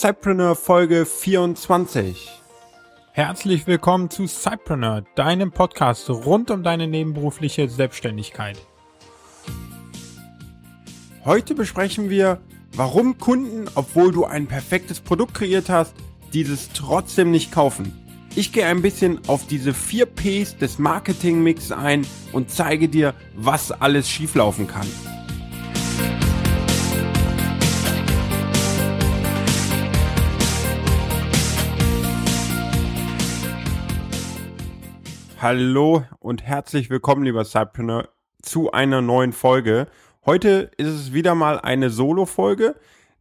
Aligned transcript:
Cypreneur 0.00 0.56
Folge 0.56 1.04
24. 1.04 2.30
Herzlich 3.12 3.66
willkommen 3.66 4.08
zu 4.08 4.26
Cypreneur, 4.26 5.04
deinem 5.14 5.52
Podcast 5.52 6.08
rund 6.08 6.50
um 6.50 6.62
deine 6.62 6.86
nebenberufliche 6.86 7.68
Selbstständigkeit. 7.68 8.56
Heute 11.26 11.54
besprechen 11.54 12.08
wir, 12.08 12.40
warum 12.72 13.18
Kunden, 13.18 13.68
obwohl 13.74 14.10
du 14.10 14.24
ein 14.24 14.46
perfektes 14.46 15.00
Produkt 15.00 15.34
kreiert 15.34 15.68
hast, 15.68 15.92
dieses 16.32 16.70
trotzdem 16.72 17.30
nicht 17.30 17.52
kaufen. 17.52 17.92
Ich 18.34 18.54
gehe 18.54 18.64
ein 18.64 18.80
bisschen 18.80 19.20
auf 19.28 19.46
diese 19.46 19.74
vier 19.74 20.06
Ps 20.06 20.56
des 20.56 20.78
Marketingmix 20.78 21.72
ein 21.72 22.06
und 22.32 22.50
zeige 22.50 22.88
dir, 22.88 23.12
was 23.34 23.70
alles 23.70 24.08
schieflaufen 24.08 24.66
kann. 24.66 24.86
Hallo 35.42 36.04
und 36.18 36.42
herzlich 36.42 36.90
willkommen, 36.90 37.24
lieber 37.24 37.46
Cypreneur, 37.46 38.10
zu 38.42 38.72
einer 38.72 39.00
neuen 39.00 39.32
Folge. 39.32 39.86
Heute 40.26 40.70
ist 40.76 40.88
es 40.88 41.14
wieder 41.14 41.34
mal 41.34 41.58
eine 41.58 41.88
Solo-Folge, 41.88 42.74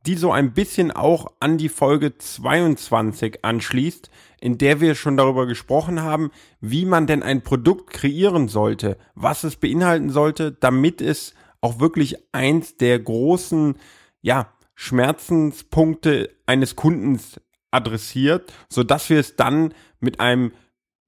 die 0.05 0.15
so 0.15 0.29
ein 0.33 0.51
bisschen 0.51 0.91
auch 0.91 1.27
an 1.39 1.57
die 1.57 1.69
Folge 1.69 2.17
22 2.17 3.45
anschließt, 3.45 4.11
in 4.41 4.57
der 4.57 4.81
wir 4.81 4.95
schon 4.95 5.15
darüber 5.15 5.45
gesprochen 5.45 6.01
haben, 6.01 6.29
wie 6.59 6.83
man 6.83 7.07
denn 7.07 7.23
ein 7.23 7.41
Produkt 7.41 7.89
kreieren 7.89 8.49
sollte, 8.49 8.97
was 9.15 9.45
es 9.45 9.55
beinhalten 9.55 10.09
sollte, 10.09 10.51
damit 10.51 10.99
es 10.99 11.33
auch 11.61 11.79
wirklich 11.79 12.17
eins 12.33 12.75
der 12.75 12.99
großen, 12.99 13.77
ja, 14.21 14.51
Schmerzenspunkte 14.75 16.35
eines 16.45 16.76
Kundens 16.76 17.39
adressiert, 17.71 18.51
so 18.67 18.83
dass 18.83 19.09
wir 19.09 19.21
es 19.21 19.37
dann 19.37 19.73
mit 20.01 20.20
einem 20.20 20.51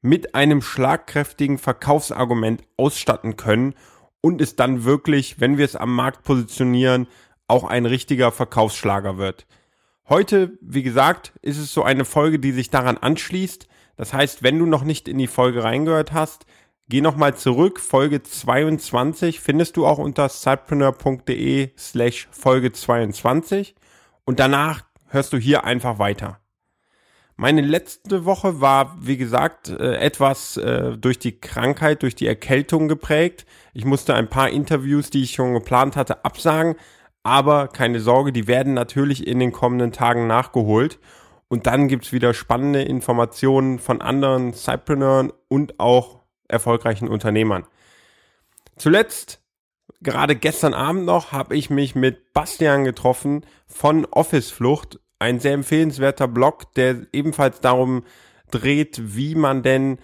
mit 0.02 0.36
einem 0.36 0.62
schlagkräftigen 0.62 1.58
Verkaufsargument 1.58 2.64
ausstatten 2.78 3.38
können 3.38 3.76
und 4.22 4.42
es 4.42 4.56
dann 4.56 4.84
wirklich, 4.84 5.40
wenn 5.40 5.58
wir 5.58 5.66
es 5.66 5.76
am 5.76 5.96
Markt 5.96 6.24
positionieren, 6.24 7.08
auch 7.48 7.64
ein 7.64 7.86
richtiger 7.86 8.32
Verkaufsschlager 8.32 9.18
wird. 9.18 9.46
Heute, 10.10 10.58
wie 10.62 10.84
gesagt, 10.84 11.34
ist 11.42 11.58
es 11.58 11.74
so 11.74 11.84
eine 11.84 12.06
Folge, 12.06 12.40
die 12.40 12.52
sich 12.52 12.70
daran 12.70 12.98
anschließt. 12.98 13.68
Das 13.96 14.14
heißt, 14.14 14.44
wenn 14.44 14.58
du 14.58 14.66
noch 14.66 14.84
nicht 14.84 15.08
in 15.08 15.18
die 15.18 15.28
Folge 15.28 15.64
reingehört 15.64 16.12
hast, 16.12 16.46
geh 16.90 17.02
nochmal 17.02 17.36
zurück. 17.36 17.80
Folge 17.80 18.24
22 18.24 19.40
findest 19.40 19.78
du 19.78 19.86
auch 19.86 20.00
unter 20.00 20.28
sidepreneur.de 20.28 21.72
slash 21.78 22.28
Folge 22.32 22.72
22 22.72 23.76
und 24.26 24.40
danach 24.40 24.84
hörst 25.08 25.34
du 25.34 25.38
hier 25.38 25.64
einfach 25.64 26.00
weiter. 26.00 26.41
Meine 27.42 27.62
letzte 27.62 28.24
Woche 28.26 28.62
war, 28.62 28.96
wie 29.00 29.18
gesagt, 29.18 29.70
äh, 29.70 29.96
etwas 29.96 30.58
äh, 30.58 30.96
durch 30.96 31.18
die 31.18 31.42
Krankheit, 31.42 32.04
durch 32.04 32.14
die 32.14 32.28
Erkältung 32.28 32.88
geprägt. 32.88 33.48
Ich 33.74 33.84
musste 33.84 34.14
ein 34.14 34.30
paar 34.30 34.52
Interviews, 34.52 35.10
die 35.10 35.24
ich 35.24 35.32
schon 35.32 35.56
geplant 35.56 35.96
hatte, 35.96 36.24
absagen. 36.24 36.76
Aber 37.24 37.68
keine 37.68 38.00
Sorge, 38.00 38.32
die 38.32 38.46
werden 38.46 38.76
natürlich 38.76 39.26
in 39.26 39.40
den 39.40 39.52
kommenden 39.52 39.92
Tagen 39.92 40.28
nachgeholt. 40.28 41.00
Und 41.48 41.66
dann 41.66 41.88
gibt's 41.88 42.12
wieder 42.12 42.36
spannende 42.36 42.84
Informationen 42.84 43.80
von 43.80 44.04
anderen 44.04 44.54
Cypreneuren 44.54 45.34
und 45.48 45.80
auch 45.80 46.20
erfolgreichen 46.48 47.08
Unternehmern. 47.08 47.66
Zuletzt, 48.76 49.42
gerade 50.02 50.36
gestern 50.36 50.76
Abend 50.76 51.06
noch, 51.06 51.32
habe 51.32 51.56
ich 51.56 51.72
mich 51.72 51.96
mit 51.96 52.34
Bastian 52.34 52.84
getroffen 52.84 53.48
von 53.66 54.06
Office 54.06 54.52
Flucht 54.52 55.00
ein 55.22 55.40
sehr 55.40 55.54
empfehlenswerter 55.54 56.28
Blog, 56.28 56.74
der 56.74 57.08
ebenfalls 57.14 57.62
darum 57.62 58.04
dreht, 58.50 59.16
wie 59.16 59.36
man 59.36 59.64
denn 59.64 60.00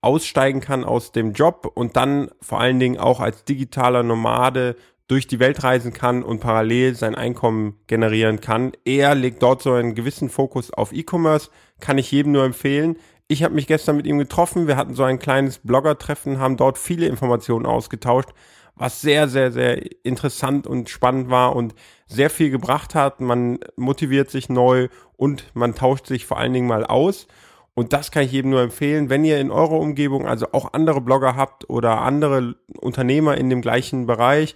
aussteigen 0.00 0.60
kann 0.60 0.84
aus 0.84 1.12
dem 1.12 1.32
Job 1.32 1.70
und 1.74 1.96
dann 1.96 2.30
vor 2.40 2.60
allen 2.60 2.80
Dingen 2.80 2.98
auch 2.98 3.20
als 3.20 3.44
digitaler 3.44 4.02
Nomade 4.02 4.76
durch 5.06 5.26
die 5.26 5.38
Welt 5.38 5.62
reisen 5.62 5.92
kann 5.92 6.22
und 6.22 6.40
parallel 6.40 6.94
sein 6.94 7.14
Einkommen 7.14 7.78
generieren 7.86 8.40
kann. 8.40 8.72
Er 8.84 9.14
legt 9.14 9.42
dort 9.42 9.62
so 9.62 9.72
einen 9.72 9.94
gewissen 9.94 10.30
Fokus 10.30 10.72
auf 10.72 10.92
E-Commerce, 10.92 11.50
kann 11.80 11.98
ich 11.98 12.10
jedem 12.10 12.32
nur 12.32 12.44
empfehlen. 12.44 12.96
Ich 13.28 13.42
habe 13.42 13.54
mich 13.54 13.66
gestern 13.66 13.96
mit 13.96 14.06
ihm 14.06 14.18
getroffen, 14.18 14.66
wir 14.66 14.76
hatten 14.76 14.94
so 14.94 15.02
ein 15.02 15.18
kleines 15.18 15.58
Blogger-Treffen, 15.58 16.38
haben 16.38 16.56
dort 16.56 16.78
viele 16.78 17.06
Informationen 17.06 17.66
ausgetauscht, 17.66 18.30
was 18.76 19.00
sehr, 19.00 19.28
sehr, 19.28 19.52
sehr 19.52 19.80
interessant 20.04 20.66
und 20.66 20.88
spannend 20.88 21.30
war 21.30 21.54
und 21.54 21.74
sehr 22.06 22.30
viel 22.30 22.50
gebracht 22.50 22.94
hat. 22.94 23.20
Man 23.20 23.58
motiviert 23.76 24.30
sich 24.30 24.48
neu 24.48 24.88
und 25.16 25.44
man 25.54 25.74
tauscht 25.74 26.06
sich 26.06 26.26
vor 26.26 26.38
allen 26.38 26.52
Dingen 26.52 26.66
mal 26.66 26.84
aus. 26.84 27.26
Und 27.74 27.92
das 27.92 28.10
kann 28.10 28.22
ich 28.22 28.32
jedem 28.32 28.50
nur 28.50 28.62
empfehlen, 28.62 29.10
wenn 29.10 29.24
ihr 29.24 29.40
in 29.40 29.50
eurer 29.50 29.78
Umgebung 29.80 30.26
also 30.26 30.52
auch 30.52 30.72
andere 30.72 31.00
Blogger 31.00 31.34
habt 31.34 31.68
oder 31.68 32.02
andere 32.02 32.54
Unternehmer 32.80 33.36
in 33.36 33.50
dem 33.50 33.62
gleichen 33.62 34.06
Bereich, 34.06 34.54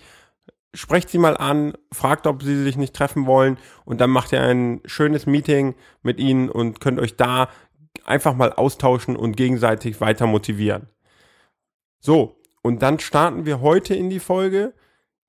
sprecht 0.74 1.08
sie 1.08 1.18
mal 1.18 1.36
an, 1.36 1.72
fragt, 1.92 2.26
ob 2.26 2.42
sie 2.42 2.62
sich 2.62 2.76
nicht 2.76 2.94
treffen 2.94 3.26
wollen 3.26 3.58
und 3.84 4.00
dann 4.00 4.10
macht 4.10 4.32
ihr 4.32 4.42
ein 4.42 4.80
schönes 4.84 5.26
Meeting 5.26 5.74
mit 6.02 6.20
ihnen 6.20 6.48
und 6.48 6.80
könnt 6.80 7.00
euch 7.00 7.16
da 7.16 7.48
einfach 8.04 8.34
mal 8.34 8.52
austauschen 8.52 9.16
und 9.16 9.36
gegenseitig 9.36 10.00
weiter 10.00 10.26
motivieren. 10.26 10.88
So, 12.00 12.37
und 12.62 12.82
dann 12.82 12.98
starten 12.98 13.46
wir 13.46 13.60
heute 13.60 13.94
in 13.94 14.10
die 14.10 14.20
Folge, 14.20 14.74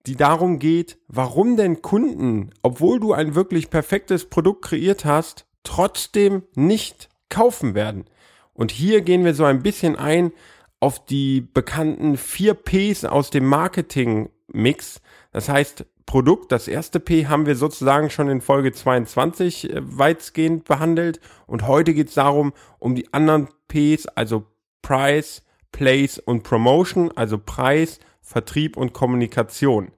die 0.06 0.16
darum 0.16 0.59
geht, 0.59 0.97
warum 1.07 1.57
denn 1.57 1.81
Kunden, 1.81 2.51
obwohl 2.62 3.00
du 3.00 3.13
ein 3.13 3.35
wirklich 3.35 3.69
perfektes 3.69 4.25
Produkt 4.25 4.66
kreiert 4.66 5.06
hast, 5.06 5.45
trotzdem 5.63 6.44
nicht 6.56 7.09
kaufen 7.29 7.75
werden. 7.75 8.06
Und 8.53 8.72
hier 8.72 9.01
gehen 9.01 9.23
wir 9.23 9.34
so 9.34 9.45
ein 9.45 9.62
bisschen 9.62 9.95
ein 9.95 10.31
auf 10.79 11.06
die 11.06 11.41
bekannten 11.41 12.18
vier 12.18 12.53
Ps 12.53 13.06
aus 13.06 13.29
dem 13.29 13.45
Marketing-Mix. 13.45 15.01
Das 15.31 15.50
heißt, 15.50 15.85
Produkt, 16.06 16.51
das 16.51 16.68
erste 16.68 17.00
P 17.00 17.28
haben 17.28 17.45
wir 17.45 17.56
sozusagen 17.56 18.09
schon 18.09 18.29
in 18.29 18.41
Folge 18.41 18.72
22 18.72 19.69
äh, 19.69 19.75
weitgehend 19.79 20.63
behandelt. 20.63 21.19
Und 21.45 21.68
heute 21.68 21.94
geht 21.94 22.07
es 22.07 22.16
darum, 22.16 22.53
um 22.79 22.95
die 22.95 23.13
anderen 23.13 23.50
Ps, 23.68 24.07
also 24.07 24.45
Price, 24.81 25.44
Place 25.72 26.19
und 26.19 26.44
Promotion, 26.44 27.12
also 27.16 27.38
Preis, 27.38 28.00
Vertrieb 28.22 28.78
und 28.78 28.94
Kommunikation. 28.94 29.91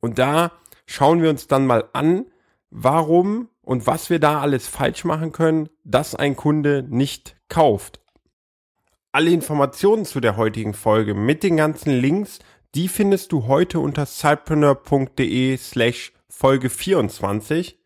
Und 0.00 0.18
da 0.18 0.52
schauen 0.86 1.22
wir 1.22 1.30
uns 1.30 1.46
dann 1.46 1.66
mal 1.66 1.88
an, 1.92 2.26
warum 2.70 3.48
und 3.62 3.86
was 3.86 4.10
wir 4.10 4.18
da 4.18 4.40
alles 4.40 4.66
falsch 4.66 5.04
machen 5.04 5.32
können, 5.32 5.68
dass 5.84 6.14
ein 6.14 6.36
Kunde 6.36 6.84
nicht 6.88 7.36
kauft. 7.48 8.00
Alle 9.12 9.30
Informationen 9.30 10.04
zu 10.04 10.20
der 10.20 10.36
heutigen 10.36 10.74
Folge 10.74 11.14
mit 11.14 11.42
den 11.42 11.58
ganzen 11.58 11.92
Links, 11.92 12.38
die 12.74 12.88
findest 12.88 13.32
du 13.32 13.46
heute 13.46 13.78
unter 13.78 14.06
cypreneur.de 14.06 15.56
slash 15.58 16.12
Folge 16.30 16.70
24. 16.70 17.78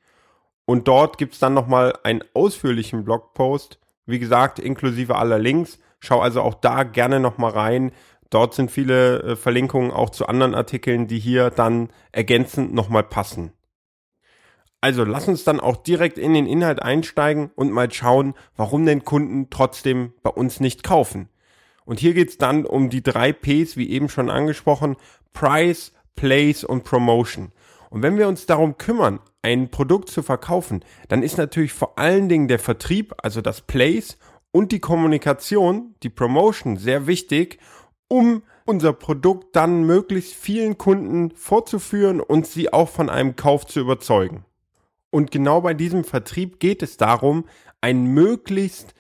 Und 0.64 0.88
dort 0.88 1.18
gibt's 1.18 1.40
dann 1.40 1.54
nochmal 1.54 1.98
einen 2.04 2.22
ausführlichen 2.32 3.04
Blogpost, 3.04 3.80
wie 4.06 4.20
gesagt, 4.20 4.58
inklusive 4.58 5.16
aller 5.16 5.38
Links. 5.38 5.78
Schau 6.06 6.20
also 6.20 6.40
auch 6.40 6.54
da 6.54 6.84
gerne 6.84 7.18
nochmal 7.18 7.50
rein. 7.50 7.90
Dort 8.30 8.54
sind 8.54 8.70
viele 8.70 9.22
äh, 9.22 9.36
Verlinkungen 9.36 9.90
auch 9.90 10.10
zu 10.10 10.26
anderen 10.26 10.54
Artikeln, 10.54 11.08
die 11.08 11.18
hier 11.18 11.50
dann 11.50 11.90
ergänzend 12.12 12.72
nochmal 12.72 13.02
passen. 13.02 13.52
Also 14.80 15.02
lass 15.02 15.26
uns 15.26 15.42
dann 15.42 15.58
auch 15.58 15.76
direkt 15.76 16.16
in 16.16 16.32
den 16.32 16.46
Inhalt 16.46 16.80
einsteigen 16.80 17.50
und 17.56 17.72
mal 17.72 17.90
schauen, 17.90 18.34
warum 18.56 18.86
denn 18.86 19.04
Kunden 19.04 19.50
trotzdem 19.50 20.12
bei 20.22 20.30
uns 20.30 20.60
nicht 20.60 20.84
kaufen. 20.84 21.28
Und 21.84 21.98
hier 21.98 22.14
geht's 22.14 22.38
dann 22.38 22.66
um 22.66 22.88
die 22.88 23.02
drei 23.02 23.32
Ps, 23.32 23.76
wie 23.76 23.90
eben 23.90 24.08
schon 24.08 24.30
angesprochen, 24.30 24.94
Price, 25.32 25.92
Place 26.14 26.62
und 26.62 26.84
Promotion. 26.84 27.50
Und 27.90 28.02
wenn 28.02 28.16
wir 28.16 28.28
uns 28.28 28.46
darum 28.46 28.78
kümmern, 28.78 29.18
ein 29.42 29.72
Produkt 29.72 30.08
zu 30.08 30.22
verkaufen, 30.22 30.84
dann 31.08 31.24
ist 31.24 31.36
natürlich 31.36 31.72
vor 31.72 31.98
allen 31.98 32.28
Dingen 32.28 32.46
der 32.46 32.60
Vertrieb, 32.60 33.12
also 33.22 33.40
das 33.40 33.60
Place 33.60 34.18
und 34.56 34.72
die 34.72 34.80
Kommunikation, 34.80 35.94
die 36.02 36.08
Promotion 36.08 36.78
sehr 36.78 37.06
wichtig, 37.06 37.58
um 38.08 38.42
unser 38.64 38.94
Produkt 38.94 39.54
dann 39.54 39.84
möglichst 39.84 40.32
vielen 40.32 40.78
Kunden 40.78 41.30
vorzuführen 41.32 42.22
und 42.22 42.46
sie 42.46 42.72
auch 42.72 42.88
von 42.88 43.10
einem 43.10 43.36
Kauf 43.36 43.66
zu 43.66 43.80
überzeugen. 43.80 44.46
Und 45.10 45.30
genau 45.30 45.60
bei 45.60 45.74
diesem 45.74 46.04
Vertrieb 46.04 46.58
geht 46.58 46.82
es 46.82 46.96
darum, 46.96 47.44
einen 47.82 48.06
möglichst 48.06 48.94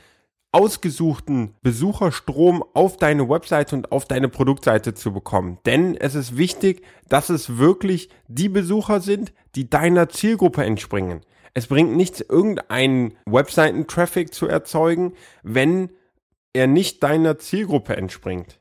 ausgesuchten 0.52 1.54
Besucherstrom 1.62 2.62
auf 2.74 2.98
deine 2.98 3.26
Webseite 3.30 3.76
und 3.76 3.92
auf 3.92 4.04
deine 4.04 4.28
Produktseite 4.28 4.92
zu 4.92 5.10
bekommen. 5.10 5.56
Denn 5.64 5.96
es 5.96 6.14
ist 6.14 6.36
wichtig, 6.36 6.82
dass 7.08 7.30
es 7.30 7.56
wirklich 7.56 8.10
die 8.28 8.50
Besucher 8.50 9.00
sind, 9.00 9.32
die 9.54 9.70
deiner 9.70 10.10
Zielgruppe 10.10 10.64
entspringen. 10.64 11.22
Es 11.56 11.68
bringt 11.68 11.96
nichts, 11.96 12.20
irgendeinen 12.20 13.16
Webseiten-Traffic 13.24 14.34
zu 14.34 14.46
erzeugen, 14.46 15.14
wenn 15.42 15.88
er 16.52 16.66
nicht 16.66 17.02
deiner 17.02 17.38
Zielgruppe 17.38 17.96
entspringt. 17.96 18.60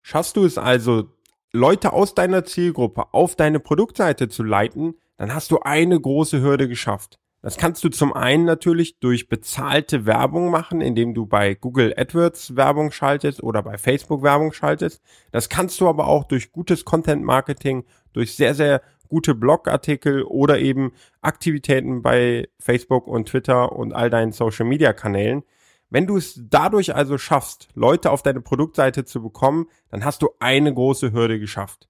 Schaffst 0.00 0.38
du 0.38 0.46
es 0.46 0.56
also, 0.56 1.10
Leute 1.52 1.92
aus 1.92 2.14
deiner 2.14 2.46
Zielgruppe 2.46 3.12
auf 3.12 3.36
deine 3.36 3.60
Produktseite 3.60 4.30
zu 4.30 4.42
leiten, 4.42 4.94
dann 5.18 5.34
hast 5.34 5.50
du 5.50 5.58
eine 5.60 6.00
große 6.00 6.40
Hürde 6.40 6.66
geschafft. 6.66 7.18
Das 7.42 7.58
kannst 7.58 7.84
du 7.84 7.90
zum 7.90 8.14
einen 8.14 8.46
natürlich 8.46 9.00
durch 9.00 9.28
bezahlte 9.28 10.06
Werbung 10.06 10.50
machen, 10.50 10.80
indem 10.80 11.12
du 11.12 11.26
bei 11.26 11.54
Google 11.54 11.92
AdWords 11.94 12.56
Werbung 12.56 12.90
schaltest 12.90 13.42
oder 13.42 13.62
bei 13.62 13.76
Facebook 13.76 14.22
Werbung 14.22 14.54
schaltest. 14.54 15.02
Das 15.30 15.50
kannst 15.50 15.78
du 15.82 15.88
aber 15.88 16.08
auch 16.08 16.24
durch 16.24 16.52
gutes 16.52 16.86
Content 16.86 17.22
Marketing, 17.22 17.84
durch 18.14 18.34
sehr, 18.34 18.54
sehr 18.54 18.80
gute 19.08 19.34
Blogartikel 19.34 20.22
oder 20.22 20.58
eben 20.58 20.92
Aktivitäten 21.20 22.02
bei 22.02 22.48
Facebook 22.58 23.06
und 23.06 23.28
Twitter 23.28 23.72
und 23.72 23.92
all 23.92 24.10
deinen 24.10 24.32
Social 24.32 24.66
Media 24.66 24.92
Kanälen. 24.92 25.42
Wenn 25.90 26.06
du 26.06 26.16
es 26.16 26.40
dadurch 26.50 26.94
also 26.94 27.16
schaffst, 27.16 27.68
Leute 27.74 28.10
auf 28.10 28.22
deine 28.22 28.40
Produktseite 28.40 29.04
zu 29.04 29.22
bekommen, 29.22 29.66
dann 29.88 30.04
hast 30.04 30.22
du 30.22 30.28
eine 30.38 30.72
große 30.72 31.12
Hürde 31.12 31.40
geschafft. 31.40 31.88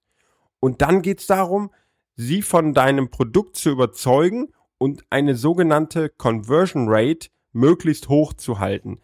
Und 0.60 0.82
dann 0.82 1.02
geht 1.02 1.20
es 1.20 1.26
darum, 1.26 1.70
sie 2.14 2.42
von 2.42 2.74
deinem 2.74 3.10
Produkt 3.10 3.56
zu 3.56 3.70
überzeugen 3.70 4.52
und 4.78 5.04
eine 5.10 5.34
sogenannte 5.34 6.08
Conversion 6.08 6.86
Rate 6.88 7.28
möglichst 7.52 8.08
hoch 8.08 8.32
zu 8.32 8.60
halten. 8.60 9.00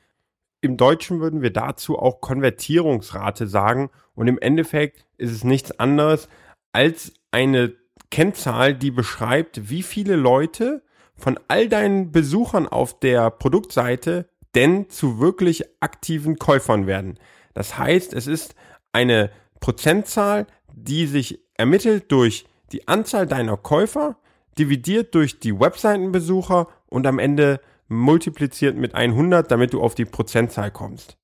Im 0.60 0.76
Deutschen 0.76 1.20
würden 1.20 1.43
wir 1.43 1.52
dazu 1.52 1.99
auch 1.99 2.20
Konvertierungsrate 2.20 3.46
sagen 3.46 3.90
und 4.14 4.28
im 4.28 4.38
Endeffekt 4.38 5.06
ist 5.19 5.32
es 5.32 5.44
nichts 5.44 5.78
anderes 5.78 6.28
als 6.72 7.12
eine 7.31 7.75
Kennzahl, 8.10 8.74
die 8.74 8.90
beschreibt, 8.90 9.70
wie 9.70 9.82
viele 9.82 10.16
Leute 10.16 10.82
von 11.16 11.38
all 11.48 11.68
deinen 11.68 12.12
Besuchern 12.12 12.68
auf 12.68 12.98
der 12.98 13.30
Produktseite 13.30 14.28
denn 14.54 14.88
zu 14.88 15.18
wirklich 15.18 15.64
aktiven 15.80 16.38
Käufern 16.38 16.86
werden. 16.86 17.18
Das 17.54 17.78
heißt, 17.78 18.12
es 18.14 18.26
ist 18.26 18.54
eine 18.92 19.30
Prozentzahl, 19.60 20.46
die 20.72 21.06
sich 21.06 21.40
ermittelt 21.56 22.10
durch 22.10 22.46
die 22.72 22.88
Anzahl 22.88 23.26
deiner 23.26 23.56
Käufer 23.56 24.16
dividiert 24.58 25.14
durch 25.14 25.40
die 25.40 25.58
Webseitenbesucher 25.58 26.68
und 26.88 27.06
am 27.06 27.18
Ende 27.18 27.60
multipliziert 27.88 28.76
mit 28.76 28.94
100, 28.94 29.50
damit 29.50 29.72
du 29.72 29.82
auf 29.82 29.94
die 29.94 30.04
Prozentzahl 30.04 30.70
kommst. 30.70 31.16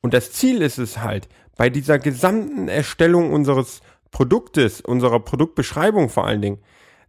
Und 0.00 0.14
das 0.14 0.32
Ziel 0.32 0.60
ist 0.60 0.78
es 0.78 0.98
halt, 0.98 1.28
bei 1.56 1.70
dieser 1.70 1.98
gesamten 1.98 2.68
Erstellung 2.68 3.32
unseres 3.32 3.80
Produktes, 4.14 4.80
unserer 4.80 5.18
Produktbeschreibung 5.18 6.08
vor 6.08 6.24
allen 6.24 6.40
Dingen, 6.40 6.58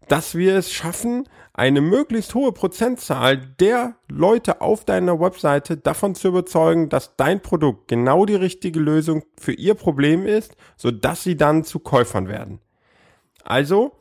dass 0.07 0.33
wir 0.33 0.55
es 0.55 0.73
schaffen, 0.73 1.29
eine 1.53 1.79
möglichst 1.79 2.33
hohe 2.33 2.51
Prozentzahl 2.51 3.37
der 3.37 3.95
Leute 4.09 4.59
auf 4.59 4.85
deiner 4.85 5.19
Webseite 5.19 5.77
davon 5.77 6.15
zu 6.15 6.29
überzeugen, 6.29 6.89
dass 6.89 7.15
dein 7.15 7.41
Produkt 7.41 7.87
genau 7.87 8.25
die 8.25 8.35
richtige 8.35 8.79
Lösung 8.79 9.23
für 9.39 9.53
ihr 9.53 9.75
Problem 9.75 10.25
ist, 10.25 10.55
sodass 10.77 11.21
sie 11.21 11.37
dann 11.37 11.63
zu 11.63 11.77
Käufern 11.77 12.27
werden. 12.27 12.59
Also, 13.43 13.91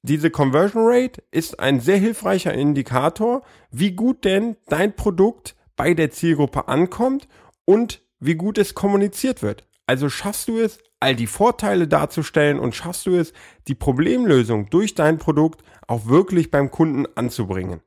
diese 0.00 0.30
Conversion 0.30 0.84
Rate 0.86 1.22
ist 1.30 1.60
ein 1.60 1.80
sehr 1.80 1.98
hilfreicher 1.98 2.54
Indikator, 2.54 3.42
wie 3.70 3.92
gut 3.92 4.24
denn 4.24 4.56
dein 4.66 4.96
Produkt 4.96 5.56
bei 5.76 5.92
der 5.92 6.10
Zielgruppe 6.10 6.68
ankommt 6.68 7.28
und 7.66 8.00
wie 8.18 8.34
gut 8.34 8.56
es 8.56 8.74
kommuniziert 8.74 9.42
wird. 9.42 9.66
Also 9.86 10.08
schaffst 10.08 10.48
du 10.48 10.58
es, 10.58 10.78
all 11.00 11.14
die 11.14 11.26
Vorteile 11.26 11.88
darzustellen 11.88 12.58
und 12.58 12.74
schaffst 12.74 13.06
du 13.06 13.16
es, 13.16 13.32
die 13.68 13.74
Problemlösung 13.74 14.70
durch 14.70 14.94
dein 14.94 15.18
Produkt 15.18 15.62
auch 15.86 16.06
wirklich 16.06 16.50
beim 16.50 16.70
Kunden 16.70 17.06
anzubringen. 17.14 17.80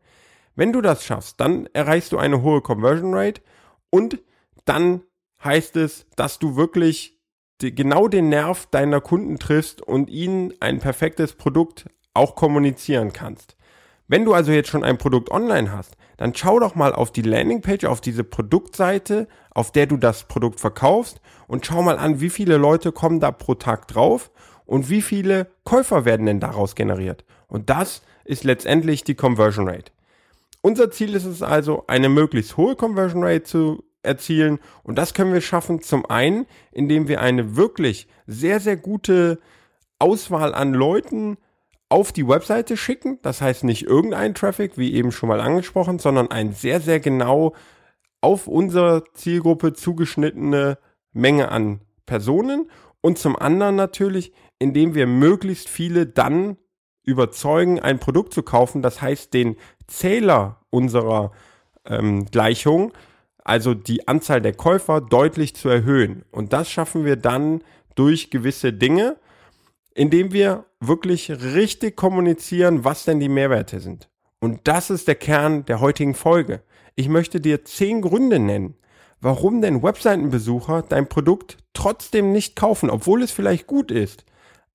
Wenn 0.56 0.74
du 0.74 0.82
das 0.82 1.06
schaffst, 1.06 1.40
dann 1.40 1.68
erreichst 1.74 2.12
du 2.12 2.18
eine 2.18 2.42
hohe 2.42 2.62
Conversion 2.62 3.14
Rate 3.14 3.42
und 3.90 4.20
dann 4.66 5.02
heißt 5.44 5.76
es, 5.78 6.06
dass 6.16 6.40
du 6.40 6.56
wirklich 6.56 7.18
genau 7.60 8.08
den 8.08 8.30
Nerv 8.30 8.68
deiner 8.68 9.02
Kunden 9.02 9.40
triffst 9.40 9.82
und 9.82 10.10
ihnen 10.10 10.54
ein 10.60 10.80
perfektes 10.80 11.34
Produkt 11.34 11.86
auch 12.14 12.36
kommunizieren 12.36 13.14
kannst. 13.14 13.56
Wenn 14.10 14.26
du 14.26 14.34
also 14.34 14.52
jetzt 14.52 14.70
schon 14.70 14.84
ein 14.84 14.98
Produkt 14.98 15.30
online 15.30 15.72
hast, 15.72 15.96
dann 16.18 16.34
schau 16.34 16.60
doch 16.60 16.74
mal 16.74 16.94
auf 16.94 17.12
die 17.12 17.22
Landingpage, 17.22 17.86
auf 17.86 18.02
diese 18.02 18.24
Produktseite, 18.24 19.28
auf 19.52 19.72
der 19.72 19.86
du 19.86 19.98
das 19.98 20.24
Produkt 20.24 20.60
verkaufst 20.60 21.22
und 21.48 21.64
schau 21.64 21.84
mal 21.84 22.00
an, 22.00 22.20
wie 22.20 22.32
viele 22.32 22.58
Leute 22.58 22.92
kommen 22.92 23.20
da 23.20 23.32
pro 23.32 23.54
Tag 23.54 23.88
drauf 23.88 24.32
und 24.66 24.90
wie 24.90 25.04
viele 25.04 25.52
Käufer 25.64 26.06
werden 26.06 26.26
denn 26.26 26.40
daraus 26.40 26.74
generiert. 26.74 27.24
Und 27.48 27.70
das 27.70 28.02
ist 28.26 28.44
letztendlich 28.44 29.04
die 29.04 29.14
Conversion 29.14 29.70
Rate. 29.70 29.92
Unser 30.62 30.90
Ziel 30.90 31.14
ist 31.14 31.26
es 31.26 31.44
also, 31.44 31.84
eine 31.86 32.10
möglichst 32.10 32.58
hohe 32.58 32.76
Conversion 32.76 33.24
Rate 33.24 33.44
zu 33.44 33.84
erzielen 34.02 34.58
und 34.82 34.98
das 34.98 35.14
können 35.14 35.34
wir 35.34 35.42
schaffen 35.42 35.84
zum 35.84 36.08
einen, 36.08 36.48
indem 36.72 37.08
wir 37.08 37.22
eine 37.22 37.56
wirklich 37.56 38.08
sehr, 38.26 38.60
sehr 38.60 38.76
gute 38.76 39.40
Auswahl 40.00 40.56
an 40.56 40.74
Leuten 40.74 41.38
auf 41.90 42.12
die 42.12 42.28
Webseite 42.28 42.78
schicken. 42.78 43.20
Das 43.24 43.42
heißt 43.42 43.64
nicht 43.64 43.84
irgendein 43.84 44.36
Traffic, 44.36 44.78
wie 44.78 44.94
eben 44.94 45.12
schon 45.12 45.30
mal 45.30 45.42
angesprochen, 45.42 46.00
sondern 46.00 46.32
ein 46.32 46.54
sehr, 46.54 46.80
sehr 46.80 47.00
genau 47.00 47.56
auf 48.22 48.48
unsere 48.48 49.04
Zielgruppe 49.14 49.74
zugeschnittene 49.74 50.78
Menge 51.12 51.52
an 51.52 51.82
Personen. 52.06 52.70
Und 53.02 53.18
zum 53.18 53.36
anderen 53.36 53.76
natürlich, 53.76 54.34
indem 54.60 54.94
wir 54.94 55.08
möglichst 55.08 55.70
viele 55.70 56.06
dann 56.06 56.58
überzeugen, 57.04 57.80
ein 57.80 58.00
Produkt 58.00 58.34
zu 58.34 58.44
kaufen. 58.44 58.82
Das 58.82 59.02
heißt, 59.02 59.34
den 59.34 59.56
Zähler 59.88 60.62
unserer 60.70 61.32
ähm, 61.86 62.26
Gleichung, 62.26 62.92
also 63.44 63.74
die 63.74 64.08
Anzahl 64.08 64.42
der 64.42 64.54
Käufer, 64.54 65.02
deutlich 65.02 65.56
zu 65.56 65.70
erhöhen. 65.70 66.24
Und 66.32 66.54
das 66.54 66.70
schaffen 66.70 67.06
wir 67.06 67.16
dann 67.16 67.64
durch 67.96 68.30
gewisse 68.30 68.74
Dinge 68.74 69.18
indem 70.00 70.32
wir 70.32 70.64
wirklich 70.80 71.30
richtig 71.30 71.98
kommunizieren, 71.98 72.86
was 72.86 73.04
denn 73.04 73.20
die 73.20 73.28
Mehrwerte 73.28 73.82
sind. 73.82 74.10
Und 74.40 74.62
das 74.64 74.90
ist 74.90 75.10
der 75.10 75.16
Kern 75.16 75.66
der 75.66 75.82
heutigen 75.82 76.14
Folge. 76.14 76.62
Ich 76.96 77.10
möchte 77.10 77.42
dir 77.42 77.66
zehn 77.66 78.00
Gründe 78.00 78.40
nennen, 78.40 78.76
warum 79.20 79.62
denn 79.62 79.84
Webseitenbesucher 79.84 80.84
dein 80.84 81.10
Produkt 81.10 81.58
trotzdem 81.74 82.32
nicht 82.32 82.56
kaufen, 82.56 82.90
obwohl 82.90 83.22
es 83.24 83.32
vielleicht 83.32 83.68
gut 83.68 83.92
ist. 83.92 84.24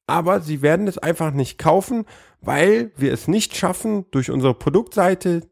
Aber 0.07 0.43
sie 0.43 0.61
werden 0.61 0.87
es 0.87 0.99
einfach 0.99 1.33
nicht 1.33 1.57
kaufen, 1.57 2.05
weil 2.43 2.93
wir 2.99 3.11
es 3.11 3.27
nicht 3.27 3.57
schaffen, 3.57 4.05
durch 4.11 4.31
unsere 4.31 4.53
Produktseite 4.53 5.49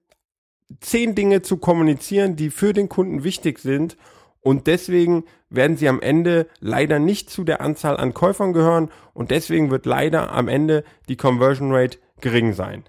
zehn 0.80 1.14
Dinge 1.14 1.40
zu 1.40 1.56
kommunizieren, 1.56 2.36
die 2.36 2.50
für 2.50 2.74
den 2.74 2.90
Kunden 2.90 3.24
wichtig 3.24 3.58
sind 3.58 3.96
und 4.42 4.66
deswegen 4.66 5.24
werden 5.48 5.76
sie 5.76 5.88
am 5.88 6.00
Ende 6.00 6.48
leider 6.60 6.98
nicht 6.98 7.30
zu 7.30 7.44
der 7.44 7.60
Anzahl 7.60 7.96
an 7.96 8.12
Käufern 8.12 8.52
gehören 8.52 8.90
und 9.14 9.30
deswegen 9.30 9.70
wird 9.70 9.86
leider 9.86 10.32
am 10.32 10.48
Ende 10.48 10.84
die 11.08 11.16
Conversion 11.16 11.72
Rate 11.72 11.98
gering 12.20 12.52
sein. 12.52 12.84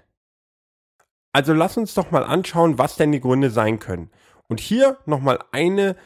Also 1.32 1.52
lass 1.52 1.76
uns 1.76 1.94
doch 1.94 2.10
mal 2.10 2.24
anschauen, 2.24 2.78
was 2.78 2.96
denn 2.96 3.12
die 3.12 3.20
Gründe 3.20 3.50
sein 3.50 3.78
können. 3.78 4.10
Und 4.48 4.60
hier 4.60 4.98
nochmal 5.06 5.38
eine 5.52 5.96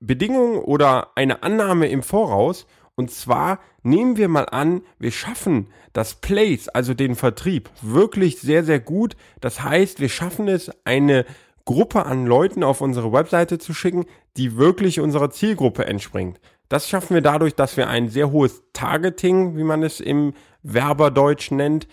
Bedingung 0.00 0.58
oder 0.58 1.08
eine 1.14 1.42
Annahme 1.42 1.88
im 1.88 2.02
Voraus. 2.02 2.66
Und 2.94 3.10
zwar 3.10 3.60
nehmen 3.82 4.16
wir 4.16 4.28
mal 4.28 4.44
an, 4.44 4.82
wir 4.98 5.12
schaffen 5.12 5.68
das 5.92 6.14
Place, 6.14 6.68
also 6.68 6.94
den 6.94 7.16
Vertrieb, 7.16 7.70
wirklich 7.80 8.40
sehr, 8.40 8.64
sehr 8.64 8.80
gut. 8.80 9.16
Das 9.40 9.62
heißt, 9.62 10.00
wir 10.00 10.08
schaffen 10.08 10.48
es, 10.48 10.70
eine 10.84 11.24
Gruppe 11.64 12.06
an 12.06 12.26
Leuten 12.26 12.62
auf 12.64 12.80
unsere 12.80 13.12
Webseite 13.12 13.58
zu 13.58 13.74
schicken, 13.74 14.06
die 14.36 14.56
wirklich 14.56 15.00
unserer 15.00 15.30
Zielgruppe 15.30 15.86
entspringt. 15.86 16.40
Das 16.68 16.88
schaffen 16.88 17.14
wir 17.14 17.20
dadurch, 17.20 17.54
dass 17.54 17.76
wir 17.76 17.88
ein 17.88 18.08
sehr 18.08 18.30
hohes 18.30 18.62
Targeting, 18.72 19.56
wie 19.56 19.64
man 19.64 19.82
es 19.82 20.00
im 20.00 20.34
Werberdeutsch 20.62 21.50
nennt, 21.50 21.88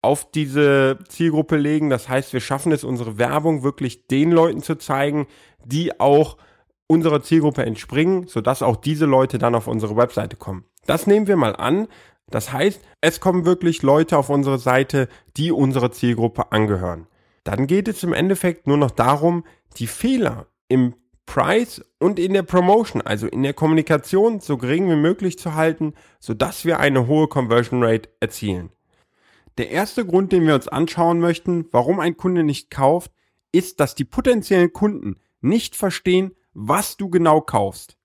auf 0.00 0.30
diese 0.30 0.98
Zielgruppe 1.08 1.56
legen. 1.56 1.90
Das 1.90 2.08
heißt, 2.08 2.32
wir 2.32 2.40
schaffen 2.40 2.70
es, 2.70 2.84
unsere 2.84 3.18
Werbung 3.18 3.64
wirklich 3.64 4.06
den 4.06 4.30
Leuten 4.30 4.62
zu 4.62 4.76
zeigen, 4.76 5.26
die 5.64 5.98
auch 5.98 6.36
unserer 6.86 7.22
Zielgruppe 7.22 7.66
entspringen, 7.66 8.28
sodass 8.28 8.62
auch 8.62 8.76
diese 8.76 9.06
Leute 9.06 9.38
dann 9.38 9.56
auf 9.56 9.66
unsere 9.66 9.96
Webseite 9.96 10.36
kommen. 10.36 10.64
Das 10.86 11.08
nehmen 11.08 11.26
wir 11.26 11.36
mal 11.36 11.56
an. 11.56 11.88
Das 12.30 12.52
heißt, 12.52 12.80
es 13.00 13.20
kommen 13.20 13.44
wirklich 13.44 13.82
Leute 13.82 14.16
auf 14.16 14.30
unsere 14.30 14.58
Seite, 14.58 15.08
die 15.36 15.50
unserer 15.50 15.90
Zielgruppe 15.90 16.52
angehören. 16.52 17.08
Dann 17.46 17.68
geht 17.68 17.86
es 17.86 18.02
im 18.02 18.12
Endeffekt 18.12 18.66
nur 18.66 18.76
noch 18.76 18.90
darum, 18.90 19.44
die 19.76 19.86
Fehler 19.86 20.48
im 20.66 20.94
Price 21.26 21.80
und 22.00 22.18
in 22.18 22.32
der 22.32 22.42
Promotion, 22.42 23.02
also 23.02 23.28
in 23.28 23.44
der 23.44 23.54
Kommunikation, 23.54 24.40
so 24.40 24.56
gering 24.56 24.90
wie 24.90 24.96
möglich 24.96 25.38
zu 25.38 25.54
halten, 25.54 25.94
sodass 26.18 26.64
wir 26.64 26.80
eine 26.80 27.06
hohe 27.06 27.28
Conversion 27.28 27.84
Rate 27.84 28.08
erzielen. 28.18 28.70
Der 29.58 29.70
erste 29.70 30.04
Grund, 30.04 30.32
den 30.32 30.44
wir 30.44 30.56
uns 30.56 30.66
anschauen 30.66 31.20
möchten, 31.20 31.66
warum 31.70 32.00
ein 32.00 32.16
Kunde 32.16 32.42
nicht 32.42 32.68
kauft, 32.68 33.12
ist, 33.52 33.78
dass 33.78 33.94
die 33.94 34.04
potenziellen 34.04 34.72
Kunden 34.72 35.14
nicht 35.40 35.76
verstehen, 35.76 36.32
was 36.52 36.96
du 36.96 37.10
genau 37.10 37.40
kaufst. 37.40 37.96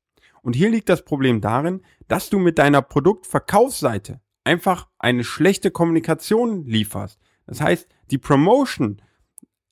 Und 0.44 0.56
hier 0.56 0.70
liegt 0.70 0.88
das 0.88 1.04
Problem 1.04 1.42
darin, 1.42 1.82
dass 2.08 2.30
du 2.30 2.38
mit 2.38 2.60
deiner 2.60 2.84
Produktverkaufsseite 2.84 4.22
einfach 4.44 4.88
eine 5.00 5.24
schlechte 5.24 5.72
Kommunikation 5.72 6.64
lieferst. 6.68 7.20
Das 7.48 7.60
heißt, 7.60 7.90
die 8.12 8.20
Promotion 8.20 9.02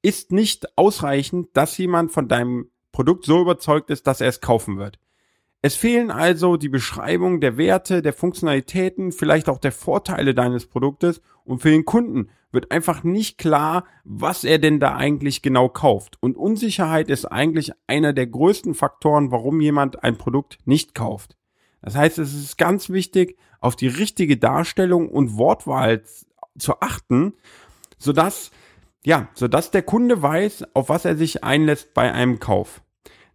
ist 0.01 0.31
nicht 0.31 0.77
ausreichend, 0.77 1.49
dass 1.53 1.77
jemand 1.77 2.11
von 2.11 2.27
deinem 2.27 2.69
Produkt 2.91 3.25
so 3.25 3.41
überzeugt 3.41 3.89
ist, 3.89 4.07
dass 4.07 4.21
er 4.21 4.29
es 4.29 4.41
kaufen 4.41 4.77
wird. 4.77 4.99
Es 5.61 5.75
fehlen 5.75 6.09
also 6.09 6.55
die 6.55 6.69
Beschreibung 6.69 7.41
der 7.41 7.57
Werte, 7.57 8.01
der 8.01 8.13
Funktionalitäten, 8.13 9.11
vielleicht 9.11 9.49
auch 9.49 9.57
der 9.57 9.73
Vorteile 9.73 10.33
deines 10.33 10.65
Produktes 10.65 11.21
und 11.43 11.61
für 11.61 11.69
den 11.69 11.83
Kunden 11.83 12.29
wird 12.51 12.71
einfach 12.71 13.03
nicht 13.03 13.37
klar, 13.37 13.83
was 14.05 14.43
er 14.43 14.57
denn 14.57 14.79
da 14.79 14.95
eigentlich 14.95 15.41
genau 15.41 15.67
kauft. 15.69 16.17
Und 16.21 16.37
Unsicherheit 16.37 17.09
ist 17.09 17.25
eigentlich 17.25 17.71
einer 17.87 18.13
der 18.13 18.27
größten 18.27 18.73
Faktoren, 18.73 19.31
warum 19.31 19.59
jemand 19.61 20.03
ein 20.03 20.17
Produkt 20.17 20.57
nicht 20.65 20.95
kauft. 20.95 21.35
Das 21.81 21.95
heißt, 21.95 22.17
es 22.19 22.33
ist 22.33 22.57
ganz 22.57 22.89
wichtig, 22.89 23.37
auf 23.59 23.75
die 23.75 23.87
richtige 23.87 24.37
Darstellung 24.37 25.09
und 25.09 25.37
Wortwahl 25.37 26.03
zu 26.57 26.79
achten, 26.79 27.33
sodass, 27.97 28.51
ja, 29.09 29.27
sodass 29.33 29.71
der 29.71 29.81
Kunde 29.81 30.21
weiß, 30.21 30.75
auf 30.75 30.89
was 30.89 31.03
er 31.03 31.17
sich 31.17 31.43
einlässt 31.43 31.95
bei 31.95 32.13
einem 32.13 32.39
Kauf. 32.39 32.83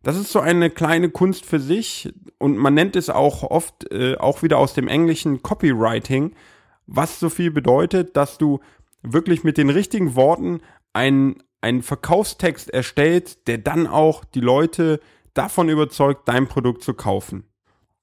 Das 0.05 0.17
ist 0.17 0.31
so 0.31 0.39
eine 0.39 0.71
kleine 0.71 1.11
Kunst 1.11 1.45
für 1.45 1.59
sich 1.59 2.15
und 2.39 2.57
man 2.57 2.75
nennt 2.75 2.95
es 2.95 3.11
auch 3.11 3.43
oft 3.43 3.91
äh, 3.91 4.17
auch 4.17 4.45
wieder 4.45 4.59
aus 4.59 4.75
dem 4.75 4.87
englischen 4.87 5.43
Copywriting, 5.43 6.37
was 6.87 7.19
so 7.19 7.29
viel 7.29 7.51
bedeutet, 7.51 8.17
dass 8.17 8.39
du 8.39 8.61
wirklich 9.03 9.43
mit 9.43 9.59
den 9.59 9.69
richtigen 9.69 10.15
Worten 10.15 10.61
einen, 10.93 11.43
einen 11.61 11.83
Verkaufstext 11.83 12.71
erstellst, 12.71 13.49
der 13.49 13.59
dann 13.59 13.89
auch 13.89 14.25
die 14.25 14.43
Leute 14.43 15.01
davon 15.33 15.69
überzeugt, 15.69 16.29
dein 16.29 16.47
Produkt 16.47 16.85
zu 16.85 16.95
kaufen. 16.95 17.49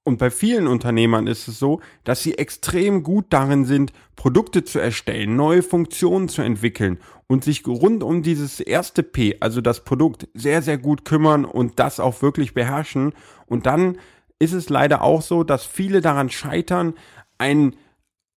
Und 0.04 0.18
bei 0.18 0.32
vielen 0.32 0.66
Unternehmern 0.66 1.28
ist 1.28 1.48
es 1.48 1.60
so, 1.60 1.80
dass 2.04 2.24
sie 2.24 2.38
extrem 2.38 3.04
gut 3.04 3.26
darin 3.30 3.66
sind, 3.66 3.94
Produkte 4.16 4.64
zu 4.64 4.80
erstellen, 4.80 5.36
neue 5.36 5.62
Funktionen 5.62 6.28
zu 6.28 6.42
entwickeln 6.42 6.98
und 7.28 7.44
sich 7.44 7.68
rund 7.68 8.02
um 8.02 8.24
dieses 8.24 8.60
erste 8.60 9.04
P, 9.04 9.38
also 9.40 9.62
das 9.62 9.84
Produkt, 9.84 10.28
sehr, 10.34 10.64
sehr 10.64 10.80
gut 10.80 11.06
kümmern 11.06 11.46
und 11.46 11.80
das 11.80 12.00
auch 12.00 12.24
wirklich 12.24 12.56
beherrschen. 12.56 13.14
Und 13.46 13.68
dann 13.68 14.00
ist 14.40 14.54
es 14.54 14.70
leider 14.70 15.04
auch 15.04 15.22
so, 15.22 15.44
dass 15.44 15.66
viele 15.66 16.02
daran 16.02 16.32
scheitern, 16.32 16.96
einen 17.38 17.76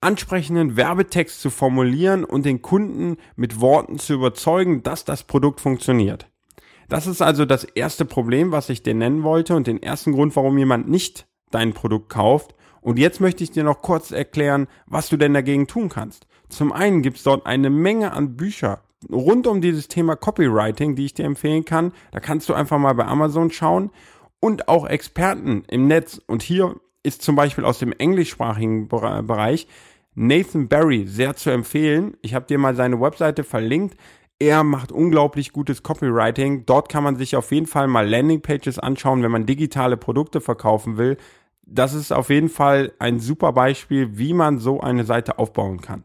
ansprechenden 0.00 0.76
Werbetext 0.76 1.40
zu 1.40 1.48
formulieren 1.48 2.24
und 2.24 2.44
den 2.44 2.60
Kunden 2.60 3.18
mit 3.36 3.60
Worten 3.60 4.00
zu 4.00 4.14
überzeugen, 4.14 4.82
dass 4.82 5.04
das 5.04 5.22
Produkt 5.22 5.60
funktioniert. 5.60 6.26
Das 6.88 7.06
ist 7.06 7.22
also 7.22 7.44
das 7.44 7.62
erste 7.62 8.04
Problem, 8.04 8.50
was 8.50 8.68
ich 8.68 8.82
dir 8.82 8.94
nennen 8.94 9.22
wollte 9.22 9.54
und 9.54 9.68
den 9.68 9.80
ersten 9.80 10.12
Grund, 10.12 10.34
warum 10.34 10.58
jemand 10.58 10.88
nicht 10.88 11.28
dein 11.54 11.72
Produkt 11.72 12.08
kauft. 12.08 12.54
Und 12.80 12.98
jetzt 12.98 13.20
möchte 13.20 13.44
ich 13.44 13.52
dir 13.52 13.64
noch 13.64 13.80
kurz 13.80 14.10
erklären, 14.10 14.66
was 14.86 15.08
du 15.08 15.16
denn 15.16 15.34
dagegen 15.34 15.66
tun 15.66 15.88
kannst. 15.88 16.26
Zum 16.48 16.72
einen 16.72 17.02
gibt 17.02 17.18
es 17.18 17.22
dort 17.22 17.46
eine 17.46 17.70
Menge 17.70 18.12
an 18.12 18.36
Bücher 18.36 18.82
rund 19.10 19.46
um 19.46 19.60
dieses 19.60 19.88
Thema 19.88 20.16
Copywriting, 20.16 20.94
die 20.94 21.06
ich 21.06 21.14
dir 21.14 21.24
empfehlen 21.24 21.64
kann. 21.64 21.92
Da 22.12 22.20
kannst 22.20 22.48
du 22.48 22.54
einfach 22.54 22.78
mal 22.78 22.94
bei 22.94 23.06
Amazon 23.06 23.50
schauen 23.50 23.90
und 24.40 24.68
auch 24.68 24.86
Experten 24.86 25.64
im 25.68 25.86
Netz. 25.86 26.20
Und 26.26 26.42
hier 26.42 26.76
ist 27.02 27.22
zum 27.22 27.36
Beispiel 27.36 27.64
aus 27.64 27.78
dem 27.78 27.92
englischsprachigen 27.92 28.88
Bereich 28.88 29.66
Nathan 30.14 30.68
Barry 30.68 31.06
sehr 31.06 31.36
zu 31.36 31.50
empfehlen. 31.50 32.16
Ich 32.22 32.34
habe 32.34 32.46
dir 32.46 32.58
mal 32.58 32.76
seine 32.76 33.00
Webseite 33.00 33.44
verlinkt. 33.44 33.96
Er 34.38 34.64
macht 34.64 34.92
unglaublich 34.92 35.52
gutes 35.52 35.82
Copywriting. 35.82 36.66
Dort 36.66 36.88
kann 36.88 37.04
man 37.04 37.16
sich 37.16 37.36
auf 37.36 37.50
jeden 37.52 37.66
Fall 37.66 37.86
mal 37.86 38.08
Landingpages 38.08 38.78
anschauen, 38.78 39.22
wenn 39.22 39.30
man 39.30 39.46
digitale 39.46 39.96
Produkte 39.96 40.40
verkaufen 40.40 40.96
will 40.96 41.16
das 41.62 41.94
ist 41.94 42.12
auf 42.12 42.30
jeden 42.30 42.48
Fall 42.48 42.92
ein 42.98 43.20
super 43.20 43.52
Beispiel, 43.52 44.18
wie 44.18 44.34
man 44.34 44.58
so 44.58 44.80
eine 44.80 45.04
Seite 45.04 45.38
aufbauen 45.38 45.80
kann. 45.80 46.04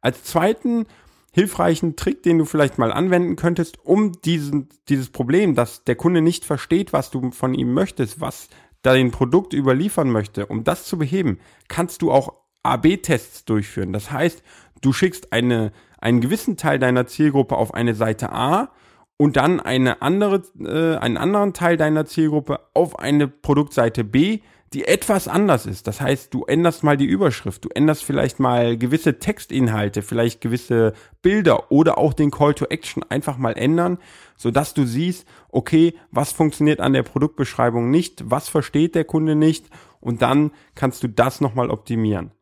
Als 0.00 0.24
zweiten 0.24 0.86
hilfreichen 1.32 1.96
Trick, 1.96 2.22
den 2.22 2.38
du 2.38 2.44
vielleicht 2.44 2.78
mal 2.78 2.92
anwenden 2.92 3.36
könntest, 3.36 3.84
um 3.84 4.12
diesen, 4.22 4.68
dieses 4.88 5.10
Problem, 5.10 5.54
dass 5.54 5.84
der 5.84 5.94
Kunde 5.94 6.22
nicht 6.22 6.44
versteht, 6.44 6.92
was 6.92 7.10
du 7.10 7.30
von 7.30 7.54
ihm 7.54 7.74
möchtest, 7.74 8.20
was 8.20 8.48
dein 8.82 9.10
Produkt 9.10 9.52
überliefern 9.52 10.10
möchte, 10.10 10.46
um 10.46 10.64
das 10.64 10.84
zu 10.84 10.96
beheben, 10.96 11.38
kannst 11.68 12.02
du 12.02 12.10
auch 12.10 12.32
AB-Tests 12.62 13.44
durchführen. 13.44 13.92
Das 13.92 14.10
heißt, 14.10 14.42
du 14.80 14.92
schickst 14.92 15.32
eine, 15.32 15.72
einen 15.98 16.20
gewissen 16.20 16.56
Teil 16.56 16.78
deiner 16.78 17.06
Zielgruppe 17.06 17.56
auf 17.56 17.74
eine 17.74 17.94
Seite 17.94 18.32
A 18.32 18.72
und 19.16 19.36
dann 19.36 19.60
eine 19.60 20.02
andere, 20.02 20.42
äh, 20.60 20.96
einen 20.96 21.16
anderen 21.16 21.52
Teil 21.52 21.76
deiner 21.76 22.06
Zielgruppe 22.06 22.60
auf 22.74 22.98
eine 22.98 23.28
Produktseite 23.28 24.04
B, 24.04 24.40
die 24.76 24.84
etwas 24.84 25.26
anders 25.26 25.64
ist. 25.64 25.86
Das 25.86 26.02
heißt, 26.02 26.34
du 26.34 26.44
änderst 26.44 26.82
mal 26.84 26.98
die 26.98 27.06
Überschrift, 27.06 27.64
du 27.64 27.70
änderst 27.70 28.04
vielleicht 28.04 28.40
mal 28.40 28.76
gewisse 28.76 29.18
Textinhalte, 29.18 30.02
vielleicht 30.02 30.42
gewisse 30.42 30.92
Bilder 31.22 31.72
oder 31.72 31.96
auch 31.96 32.12
den 32.12 32.30
Call 32.30 32.52
to 32.52 32.66
Action 32.66 33.02
einfach 33.08 33.38
mal 33.38 33.56
ändern, 33.56 33.96
sodass 34.36 34.74
du 34.74 34.84
siehst, 34.84 35.26
okay, 35.48 35.94
was 36.10 36.32
funktioniert 36.32 36.82
an 36.82 36.92
der 36.92 37.04
Produktbeschreibung 37.04 37.90
nicht, 37.90 38.30
was 38.30 38.50
versteht 38.50 38.94
der 38.94 39.04
Kunde 39.04 39.34
nicht 39.34 39.64
und 39.98 40.20
dann 40.20 40.50
kannst 40.74 41.02
du 41.02 41.08
das 41.08 41.40
nochmal 41.40 41.70
optimieren. 41.70 42.32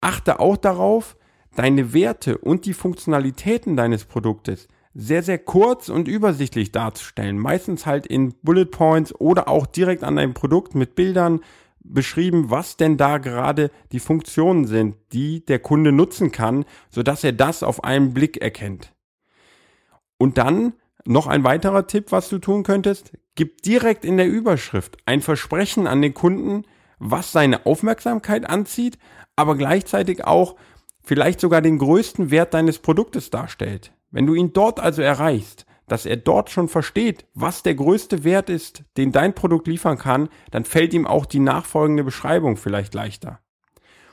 Achte 0.00 0.40
auch 0.40 0.56
darauf, 0.56 1.16
deine 1.54 1.94
Werte 1.94 2.36
und 2.36 2.66
die 2.66 2.74
Funktionalitäten 2.74 3.76
deines 3.76 4.06
Produktes 4.06 4.66
sehr, 4.94 5.22
sehr 5.22 5.38
kurz 5.38 5.88
und 5.88 6.08
übersichtlich 6.08 6.72
darzustellen. 6.72 7.38
Meistens 7.38 7.84
halt 7.84 8.06
in 8.06 8.34
Bullet 8.42 8.66
Points 8.66 9.14
oder 9.14 9.48
auch 9.48 9.66
direkt 9.66 10.04
an 10.04 10.18
einem 10.18 10.34
Produkt 10.34 10.74
mit 10.74 10.94
Bildern 10.94 11.40
beschrieben, 11.80 12.50
was 12.50 12.76
denn 12.76 12.96
da 12.96 13.18
gerade 13.18 13.70
die 13.92 14.00
Funktionen 14.00 14.66
sind, 14.66 14.96
die 15.12 15.44
der 15.44 15.58
Kunde 15.58 15.92
nutzen 15.92 16.32
kann, 16.32 16.64
sodass 16.90 17.24
er 17.24 17.32
das 17.32 17.62
auf 17.62 17.84
einen 17.84 18.14
Blick 18.14 18.40
erkennt. 18.40 18.92
Und 20.16 20.38
dann 20.38 20.74
noch 21.04 21.26
ein 21.26 21.44
weiterer 21.44 21.86
Tipp, 21.86 22.06
was 22.10 22.30
du 22.30 22.38
tun 22.38 22.62
könntest, 22.62 23.12
gib 23.34 23.62
direkt 23.62 24.04
in 24.04 24.16
der 24.16 24.28
Überschrift 24.28 24.96
ein 25.04 25.20
Versprechen 25.20 25.86
an 25.86 26.00
den 26.00 26.14
Kunden, 26.14 26.64
was 26.98 27.32
seine 27.32 27.66
Aufmerksamkeit 27.66 28.48
anzieht, 28.48 28.98
aber 29.36 29.56
gleichzeitig 29.56 30.24
auch 30.24 30.56
vielleicht 31.02 31.40
sogar 31.40 31.60
den 31.60 31.78
größten 31.78 32.30
Wert 32.30 32.54
deines 32.54 32.78
Produktes 32.78 33.28
darstellt. 33.28 33.92
Wenn 34.14 34.26
du 34.26 34.34
ihn 34.34 34.52
dort 34.52 34.78
also 34.78 35.02
erreichst, 35.02 35.66
dass 35.88 36.06
er 36.06 36.16
dort 36.16 36.48
schon 36.48 36.68
versteht, 36.68 37.26
was 37.34 37.64
der 37.64 37.74
größte 37.74 38.22
Wert 38.22 38.48
ist, 38.48 38.84
den 38.96 39.10
dein 39.10 39.34
Produkt 39.34 39.66
liefern 39.66 39.98
kann, 39.98 40.28
dann 40.52 40.64
fällt 40.64 40.94
ihm 40.94 41.04
auch 41.04 41.26
die 41.26 41.40
nachfolgende 41.40 42.04
Beschreibung 42.04 42.56
vielleicht 42.56 42.94
leichter. 42.94 43.40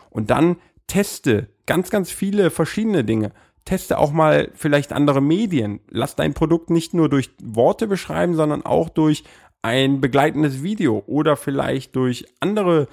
Und 0.10 0.32
dann 0.32 0.58
teste 0.88 1.50
ganz, 1.68 1.92
ganz 1.92 2.10
viele 2.10 2.50
verschiedene 2.50 3.04
Dinge. 3.04 3.32
Teste 3.64 4.00
auch 4.00 4.12
mal 4.12 4.50
vielleicht 4.56 4.92
andere 4.92 5.22
Medien. 5.22 5.82
Lass 5.88 6.16
dein 6.16 6.34
Produkt 6.34 6.72
nicht 6.72 6.96
nur 6.96 7.08
durch 7.08 7.30
Worte 7.40 7.86
beschreiben, 7.86 8.34
sondern 8.34 8.66
auch 8.66 8.90
durch 8.90 9.24
ein 9.62 10.02
begleitendes 10.02 10.64
Video 10.64 11.04
oder 11.06 11.38
vielleicht 11.38 11.96
durch 11.96 12.26
andere 12.40 12.88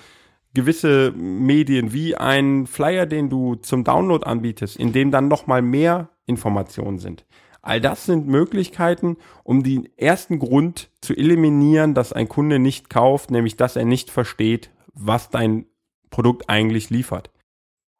gewisse 0.52 1.12
Medien 1.12 1.94
wie 1.94 2.16
ein 2.16 2.66
Flyer, 2.66 3.06
den 3.06 3.30
du 3.30 3.54
zum 3.54 3.82
Download 3.82 4.26
anbietest, 4.26 4.76
in 4.76 4.92
dem 4.92 5.10
dann 5.10 5.28
nochmal 5.28 5.62
mehr 5.62 6.10
Informationen 6.28 6.98
sind. 6.98 7.24
All 7.60 7.80
das 7.80 8.06
sind 8.06 8.28
Möglichkeiten, 8.28 9.16
um 9.42 9.62
den 9.62 9.88
ersten 9.96 10.38
Grund 10.38 10.90
zu 11.00 11.14
eliminieren, 11.14 11.94
dass 11.94 12.12
ein 12.12 12.28
Kunde 12.28 12.58
nicht 12.58 12.88
kauft, 12.88 13.30
nämlich 13.30 13.56
dass 13.56 13.76
er 13.76 13.84
nicht 13.84 14.10
versteht, 14.10 14.70
was 14.94 15.30
dein 15.30 15.66
Produkt 16.10 16.48
eigentlich 16.48 16.90
liefert. 16.90 17.30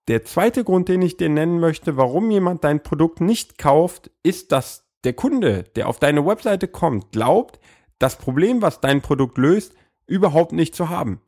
Der 0.06 0.24
zweite 0.24 0.64
Grund, 0.64 0.88
den 0.88 1.02
ich 1.02 1.16
dir 1.16 1.28
nennen 1.28 1.60
möchte, 1.60 1.96
warum 1.96 2.30
jemand 2.30 2.64
dein 2.64 2.82
Produkt 2.82 3.20
nicht 3.20 3.58
kauft, 3.58 4.10
ist, 4.22 4.52
dass 4.52 4.86
der 5.04 5.12
Kunde, 5.12 5.64
der 5.76 5.88
auf 5.88 5.98
deine 5.98 6.24
Webseite 6.24 6.66
kommt, 6.66 7.12
glaubt, 7.12 7.60
das 7.98 8.16
Problem, 8.16 8.62
was 8.62 8.80
dein 8.80 9.02
Produkt 9.02 9.38
löst, 9.38 9.74
überhaupt 10.06 10.52
nicht 10.52 10.74
zu 10.74 10.88
haben. 10.88 11.20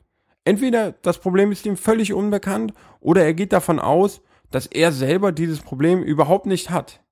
Entweder 0.44 0.92
das 0.92 1.18
Problem 1.18 1.52
ist 1.52 1.66
ihm 1.66 1.76
völlig 1.76 2.14
unbekannt 2.14 2.72
oder 3.00 3.24
er 3.24 3.34
geht 3.34 3.52
davon 3.52 3.78
aus, 3.78 4.22
dass 4.50 4.66
er 4.66 4.92
selber 4.92 5.32
dieses 5.32 5.60
Problem 5.60 6.02
überhaupt 6.02 6.46
nicht 6.46 6.70
hat. 6.70 7.02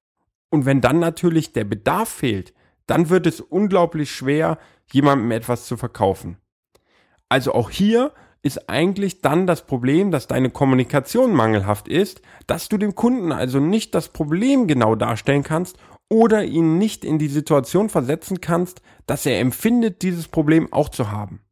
Und 0.50 0.66
wenn 0.66 0.80
dann 0.80 0.98
natürlich 0.98 1.52
der 1.52 1.64
Bedarf 1.64 2.08
fehlt, 2.08 2.54
dann 2.86 3.10
wird 3.10 3.26
es 3.26 3.40
unglaublich 3.40 4.10
schwer, 4.10 4.58
jemandem 4.92 5.30
etwas 5.30 5.66
zu 5.66 5.76
verkaufen. 5.76 6.38
Also 7.28 7.52
auch 7.52 7.70
hier 7.70 8.12
ist 8.42 8.70
eigentlich 8.70 9.20
dann 9.20 9.46
das 9.46 9.66
Problem, 9.66 10.10
dass 10.10 10.26
deine 10.26 10.50
Kommunikation 10.50 11.34
mangelhaft 11.34 11.88
ist, 11.88 12.22
dass 12.46 12.68
du 12.68 12.78
dem 12.78 12.94
Kunden 12.94 13.32
also 13.32 13.60
nicht 13.60 13.94
das 13.94 14.08
Problem 14.08 14.66
genau 14.66 14.94
darstellen 14.94 15.42
kannst 15.42 15.76
oder 16.08 16.44
ihn 16.44 16.78
nicht 16.78 17.04
in 17.04 17.18
die 17.18 17.28
Situation 17.28 17.88
versetzen 17.90 18.40
kannst, 18.40 18.80
dass 19.06 19.26
er 19.26 19.40
empfindet, 19.40 20.02
dieses 20.02 20.28
Problem 20.28 20.72
auch 20.72 20.88
zu 20.88 21.10
haben. 21.10 21.42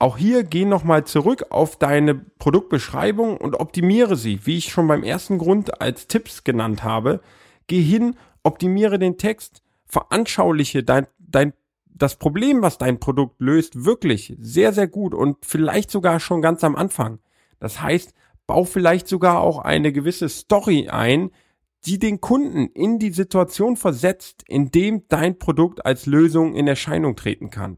Auch 0.00 0.16
hier 0.16 0.44
geh 0.44 0.64
nochmal 0.64 1.04
zurück 1.04 1.44
auf 1.50 1.76
deine 1.76 2.14
Produktbeschreibung 2.14 3.36
und 3.36 3.60
optimiere 3.60 4.16
sie, 4.16 4.46
wie 4.46 4.56
ich 4.56 4.72
schon 4.72 4.88
beim 4.88 5.02
ersten 5.02 5.36
Grund 5.36 5.82
als 5.82 6.06
Tipps 6.06 6.42
genannt 6.42 6.82
habe. 6.82 7.20
Geh 7.66 7.82
hin, 7.82 8.16
optimiere 8.42 8.98
den 8.98 9.18
Text, 9.18 9.62
veranschauliche 9.84 10.82
dein, 10.82 11.06
dein, 11.18 11.52
das 11.84 12.16
Problem, 12.16 12.62
was 12.62 12.78
dein 12.78 12.98
Produkt 12.98 13.42
löst, 13.42 13.84
wirklich 13.84 14.34
sehr, 14.40 14.72
sehr 14.72 14.88
gut 14.88 15.12
und 15.12 15.36
vielleicht 15.44 15.90
sogar 15.90 16.18
schon 16.18 16.40
ganz 16.40 16.64
am 16.64 16.76
Anfang. 16.76 17.18
Das 17.58 17.82
heißt, 17.82 18.14
bau 18.46 18.64
vielleicht 18.64 19.06
sogar 19.06 19.40
auch 19.40 19.58
eine 19.58 19.92
gewisse 19.92 20.30
Story 20.30 20.88
ein, 20.88 21.30
die 21.84 21.98
den 21.98 22.22
Kunden 22.22 22.68
in 22.68 22.98
die 22.98 23.12
Situation 23.12 23.76
versetzt, 23.76 24.44
in 24.48 24.70
dem 24.70 25.06
dein 25.08 25.38
Produkt 25.38 25.84
als 25.84 26.06
Lösung 26.06 26.54
in 26.54 26.66
Erscheinung 26.66 27.16
treten 27.16 27.50
kann. 27.50 27.76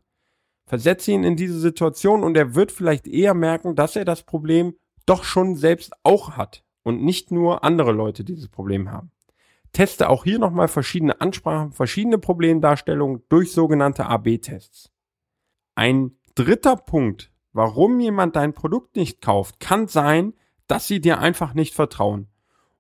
Versetze 0.67 1.13
ihn 1.13 1.25
in 1.25 1.37
diese 1.37 1.59
Situation 1.59 2.23
und 2.23 2.37
er 2.37 2.55
wird 2.55 2.73
vielleicht 2.73 3.07
eher 3.07 3.35
merken, 3.35 3.75
dass 3.75 3.97
er 3.97 4.05
das 4.05 4.23
Problem 4.23 4.75
doch 5.07 5.25
schon 5.25 5.57
selbst 5.57 5.93
auch 6.03 6.37
hat 6.37 6.65
und 6.83 7.03
nicht 7.03 7.31
nur 7.31 7.65
andere 7.65 7.93
Leute 7.93 8.25
dieses 8.25 8.49
Problem 8.49 8.91
haben. 8.91 9.11
Teste 9.73 10.11
auch 10.11 10.25
hier 10.25 10.39
nochmal 10.39 10.69
verschiedene 10.69 11.21
Ansprachen, 11.21 11.73
verschiedene 11.73 12.19
Problemdarstellungen 12.19 13.23
durch 13.29 13.53
sogenannte 13.53 14.07
AB-Tests. 14.07 14.93
Ein 15.75 16.13
dritter 16.35 16.77
Punkt, 16.77 17.31
warum 17.53 17.99
jemand 18.01 18.37
dein 18.37 18.53
Produkt 18.53 18.97
nicht 18.97 19.21
kauft, 19.23 19.61
kann 19.61 19.89
sein, 19.89 20.35
dass 20.67 20.87
sie 20.87 21.01
dir 21.01 21.19
einfach 21.19 21.55
nicht 21.55 21.75
vertrauen. 21.75 22.29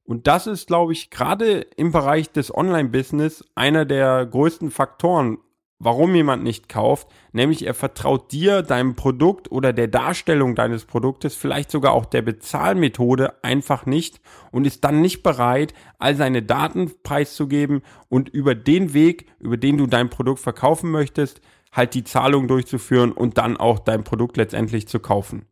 Und 0.05 0.27
das 0.27 0.47
ist, 0.47 0.67
glaube 0.67 0.93
ich, 0.93 1.11
gerade 1.11 1.61
im 1.77 1.93
Bereich 1.93 2.31
des 2.31 2.55
Online-Business 2.55 3.45
einer 3.55 3.85
der 3.85 4.27
größten 4.27 4.71
Faktoren, 4.71 5.39
warum 5.85 6.15
jemand 6.15 6.45
nicht 6.45 6.69
kauft, 6.69 7.09
nämlich 7.33 7.67
er 7.67 7.75
vertraut 7.75 8.31
dir, 8.31 8.62
deinem 8.62 8.95
Produkt 8.95 9.51
oder 9.51 9.73
der 9.73 9.89
Darstellung 9.89 10.55
deines 10.55 10.85
Produktes, 10.85 11.35
vielleicht 11.35 11.73
sogar 11.73 11.93
auch 11.93 12.07
der 12.07 12.23
Bezahlmethode 12.23 13.43
einfach 13.43 13.85
nicht 13.85 14.21
und 14.53 14.65
ist 14.65 14.85
dann 14.85 15.01
nicht 15.01 15.25
bereit, 15.25 15.75
all 15.99 16.15
seine 16.15 16.43
Daten 16.43 16.93
preiszugeben 17.03 17.83
und 18.09 18.29
über 18.29 18.55
den 18.55 18.95
Weg, 18.95 19.27
über 19.41 19.57
den 19.57 19.77
du 19.77 19.87
dein 19.87 20.09
Produkt 20.09 20.41
verkaufen 20.41 20.91
möchtest, 20.91 21.41
halt 21.73 21.95
die 21.95 22.05
Zahlung 22.05 22.47
durchzuführen 22.47 23.11
und 23.11 23.37
dann 23.39 23.57
auch 23.57 23.81
dein 23.81 24.05
Produkt 24.05 24.37
letztendlich 24.37 24.87
zu 24.87 25.01
kaufen. 25.01 25.47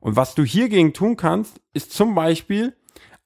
Und 0.00 0.16
was 0.16 0.34
du 0.34 0.44
hiergegen 0.44 0.92
tun 0.92 1.16
kannst, 1.16 1.62
ist 1.72 1.92
zum 1.92 2.14
Beispiel 2.14 2.76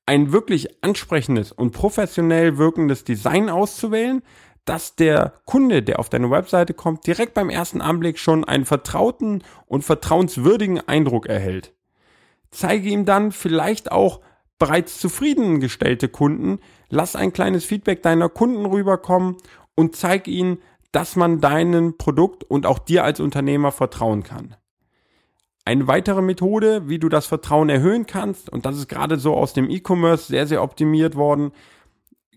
ein 0.07 0.33
wirklich 0.33 0.83
ansprechendes 0.83 1.53
und 1.53 1.73
professionell 1.73 2.57
wirkendes 2.57 3.05
Design 3.05 3.51
auszuwählen, 3.51 4.23
dass 4.69 4.95
der 4.97 5.33
Kunde, 5.47 5.83
der 5.83 5.99
auf 5.99 6.11
deine 6.11 6.31
Webseite 6.31 6.75
kommt, 6.75 7.07
direkt 7.07 7.33
beim 7.33 7.49
ersten 7.49 7.81
Anblick 7.81 8.19
schon 8.19 8.45
einen 8.45 8.67
vertrauten 8.67 9.43
und 9.67 9.83
vertrauenswürdigen 9.83 10.87
Eindruck 10.87 11.27
erhält. 11.27 11.73
Zeige 12.51 12.91
ihm 12.91 13.07
dann 13.07 13.33
vielleicht 13.33 13.91
auch 13.91 14.21
bereits 14.59 14.99
zufriedengestellte 14.99 16.09
Kunden, 16.09 16.59
lass 16.91 17.17
ein 17.17 17.33
kleines 17.33 17.65
Feedback 17.65 18.03
deiner 18.03 18.29
Kunden 18.29 18.67
rüberkommen 18.67 19.37
und 19.75 19.97
zeig 19.97 20.29
ihnen, 20.29 20.59
dass 20.93 21.17
man 21.17 21.41
deinem 21.41 21.97
Produkt 21.97 22.45
und 22.45 22.67
auch 22.67 22.79
dir 22.79 23.05
als 23.05 23.21
Unternehmer 23.21 23.73
vertrauen 23.73 24.23
kann. 24.23 24.55
Eine 25.65 25.87
weitere 25.87 26.21
Methode, 26.21 26.89
wie 26.89 26.99
du 26.99 27.09
das 27.09 27.27
Vertrauen 27.27 27.71
erhöhen 27.71 28.07
kannst, 28.07 28.51
und 28.51 28.67
das 28.67 28.77
ist 28.77 28.89
gerade 28.89 29.19
so 29.19 29.35
aus 29.35 29.55
dem 29.55 29.71
E-Commerce 29.71 30.27
sehr, 30.27 30.47
sehr 30.47 30.63
optimiert 30.63 31.15
worden, 31.15 31.53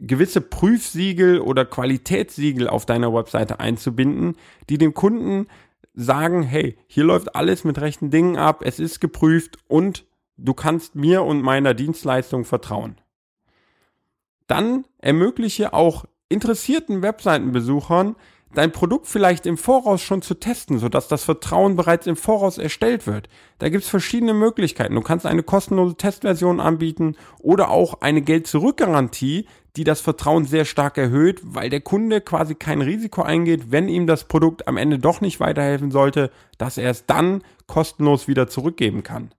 gewisse 0.02 0.42
Prüfsiegel 0.42 1.40
oder 1.40 1.64
Qualitätssiegel 1.64 2.68
auf 2.68 2.86
deiner 2.86 3.14
Webseite 3.14 3.60
einzubinden, 3.60 4.36
die 4.70 4.78
dem 4.78 4.94
Kunden 4.94 5.48
sagen, 5.94 6.42
hey, 6.44 6.78
hier 6.88 7.04
läuft 7.04 7.36
alles 7.36 7.64
mit 7.64 7.80
rechten 7.80 8.10
Dingen 8.10 8.38
ab, 8.38 8.64
es 8.66 8.80
ist 8.80 9.00
geprüft 9.00 9.58
und 9.68 10.06
du 10.38 10.54
kannst 10.54 10.96
mir 10.96 11.24
und 11.24 11.42
meiner 11.42 11.74
Dienstleistung 11.74 12.46
vertrauen. 12.46 12.96
Dann 14.48 14.86
ermögliche 14.98 15.74
auch 15.74 16.06
interessierten 16.30 17.02
Webseitenbesuchern 17.02 18.16
dein 18.54 18.72
Produkt 18.72 19.08
vielleicht 19.08 19.46
im 19.46 19.58
Voraus 19.58 20.02
schon 20.02 20.22
zu 20.22 20.36
testen, 20.36 20.80
sodass 20.80 21.08
das 21.08 21.24
Vertrauen 21.24 21.76
bereits 21.76 22.08
im 22.08 22.16
Voraus 22.16 22.58
erstellt 22.58 23.08
wird. 23.08 23.30
Da 23.60 23.70
gibt 23.70 23.84
es 23.84 23.90
verschiedene 23.90 24.34
Möglichkeiten. 24.34 24.96
Du 24.96 25.02
kannst 25.02 25.26
eine 25.26 25.44
kostenlose 25.44 25.96
Testversion 25.96 26.60
anbieten 26.60 27.16
oder 27.40 27.70
auch 27.70 28.02
eine 28.02 28.22
Geld-Zurück-Garantie, 28.22 29.46
die 29.76 29.84
das 29.84 30.02
Vertrauen 30.02 30.46
sehr 30.46 30.66
stark 30.66 30.98
erhöht, 30.98 31.40
weil 31.44 31.70
der 31.70 31.82
Kunde 31.82 32.20
quasi 32.22 32.56
kein 32.56 32.82
Risiko 32.82 33.22
eingeht, 33.22 33.72
wenn 33.72 33.88
ihm 33.88 34.06
das 34.06 34.26
Produkt 34.26 34.68
am 34.68 34.78
Ende 34.78 35.00
doch 35.00 35.22
nicht 35.22 35.40
weiterhelfen 35.40 35.92
sollte, 35.92 36.30
dass 36.58 36.78
er 36.78 36.90
es 36.90 37.06
dann 37.06 37.44
kostenlos 37.68 38.28
wieder 38.28 38.48
zurückgeben 38.48 39.04
kann. 39.04 39.34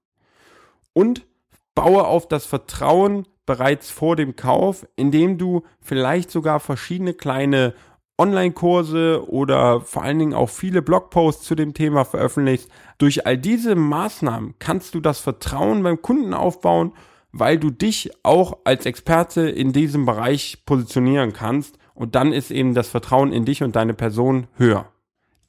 Und 0.95 1.27
baue 1.75 2.07
auf 2.07 2.29
das 2.29 2.47
Vertrauen 2.47 3.27
bereits 3.45 3.91
vor 3.91 4.17
dem 4.17 4.37
Kauf, 4.37 4.87
indem 4.97 5.37
du 5.37 5.63
vielleicht 5.81 6.31
sogar 6.31 6.61
verschiedene 6.61 7.13
kleine 7.15 7.75
Online-Kurse 8.23 9.29
oder 9.29 9.81
vor 9.81 10.05
allen 10.05 10.21
Dingen 10.21 10.35
auch 10.35 10.49
viele 10.49 10.81
Blogposts 10.81 11.45
zu 11.45 11.57
dem 11.57 11.75
Thema 11.75 12.05
veröffentlichst. 12.05 12.69
Durch 12.99 13.27
all 13.27 13.37
diese 13.37 13.75
Maßnahmen 13.75 14.55
kannst 14.61 14.95
du 14.95 15.01
das 15.01 15.19
Vertrauen 15.19 15.83
beim 15.83 16.01
Kunden 16.01 16.33
aufbauen, 16.33 16.93
weil 17.33 17.59
du 17.59 17.71
dich 17.71 18.11
auch 18.23 18.59
als 18.65 18.87
Experte 18.87 19.49
in 19.49 19.73
diesem 19.73 20.07
Bereich 20.07 20.65
positionieren 20.65 21.33
kannst 21.33 21.79
und 21.95 22.15
dann 22.15 22.33
ist 22.33 22.53
eben 22.53 22.75
das 22.75 22.89
Vertrauen 22.89 23.33
in 23.33 23.45
dich 23.45 23.63
und 23.65 23.75
deine 23.75 23.95
Person 23.95 24.47
höher. 24.57 24.87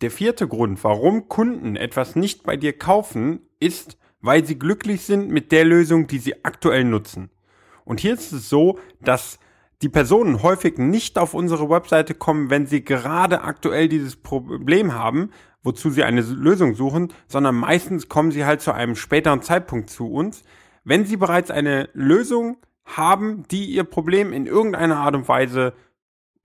Der 0.01 0.09
vierte 0.09 0.47
Grund, 0.47 0.83
warum 0.83 1.29
Kunden 1.29 1.75
etwas 1.75 2.15
nicht 2.15 2.43
bei 2.43 2.57
dir 2.57 2.73
kaufen, 2.73 3.41
ist, 3.59 3.97
weil 4.21 4.45
sie 4.45 4.57
glücklich 4.57 5.03
sind 5.03 5.29
mit 5.29 5.51
der 5.51 5.65
Lösung, 5.65 6.07
die 6.07 6.17
sie 6.17 6.43
aktuell 6.43 6.85
nutzen. 6.85 7.29
Und 7.85 7.99
hier 7.99 8.13
ist 8.13 8.31
es 8.31 8.49
so, 8.49 8.79
dass 9.01 9.37
die 9.83 9.89
Personen 9.89 10.41
häufig 10.41 10.77
nicht 10.77 11.19
auf 11.19 11.33
unsere 11.33 11.69
Webseite 11.69 12.13
kommen, 12.13 12.49
wenn 12.49 12.65
sie 12.65 12.85
gerade 12.85 13.41
aktuell 13.41 13.89
dieses 13.89 14.15
Problem 14.15 14.93
haben, 14.93 15.29
wozu 15.61 15.89
sie 15.89 16.03
eine 16.03 16.21
Lösung 16.21 16.73
suchen, 16.73 17.11
sondern 17.27 17.55
meistens 17.55 18.07
kommen 18.07 18.31
sie 18.31 18.45
halt 18.45 18.61
zu 18.61 18.71
einem 18.71 18.95
späteren 18.95 19.41
Zeitpunkt 19.41 19.89
zu 19.89 20.09
uns, 20.09 20.43
wenn 20.85 21.05
sie 21.05 21.17
bereits 21.17 21.51
eine 21.51 21.89
Lösung 21.93 22.57
haben, 22.85 23.43
die 23.51 23.65
ihr 23.65 23.83
Problem 23.83 24.31
in 24.31 24.45
irgendeiner 24.45 24.97
Art 24.97 25.15
und 25.15 25.27
Weise 25.27 25.73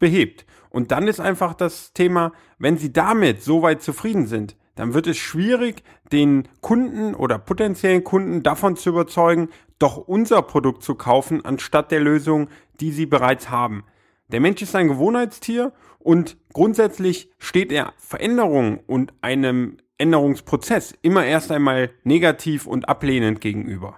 behebt. 0.00 0.44
Und 0.70 0.90
dann 0.90 1.06
ist 1.06 1.20
einfach 1.20 1.54
das 1.54 1.92
Thema, 1.92 2.32
wenn 2.58 2.76
sie 2.76 2.92
damit 2.92 3.42
soweit 3.42 3.82
zufrieden 3.82 4.26
sind, 4.26 4.56
dann 4.78 4.94
wird 4.94 5.08
es 5.08 5.16
schwierig, 5.16 5.82
den 6.12 6.46
Kunden 6.60 7.16
oder 7.16 7.38
potenziellen 7.38 8.04
Kunden 8.04 8.44
davon 8.44 8.76
zu 8.76 8.90
überzeugen, 8.90 9.48
doch 9.80 9.96
unser 9.96 10.40
Produkt 10.42 10.84
zu 10.84 10.94
kaufen, 10.94 11.44
anstatt 11.44 11.90
der 11.90 11.98
Lösung, 11.98 12.48
die 12.80 12.92
sie 12.92 13.06
bereits 13.06 13.50
haben. 13.50 13.82
Der 14.28 14.38
Mensch 14.38 14.62
ist 14.62 14.76
ein 14.76 14.86
Gewohnheitstier 14.86 15.72
und 15.98 16.36
grundsätzlich 16.52 17.28
steht 17.38 17.72
er 17.72 17.92
Veränderungen 17.96 18.78
und 18.86 19.12
einem 19.20 19.78
Änderungsprozess 19.98 20.94
immer 21.02 21.24
erst 21.24 21.50
einmal 21.50 21.90
negativ 22.04 22.68
und 22.68 22.88
ablehnend 22.88 23.40
gegenüber. 23.40 23.96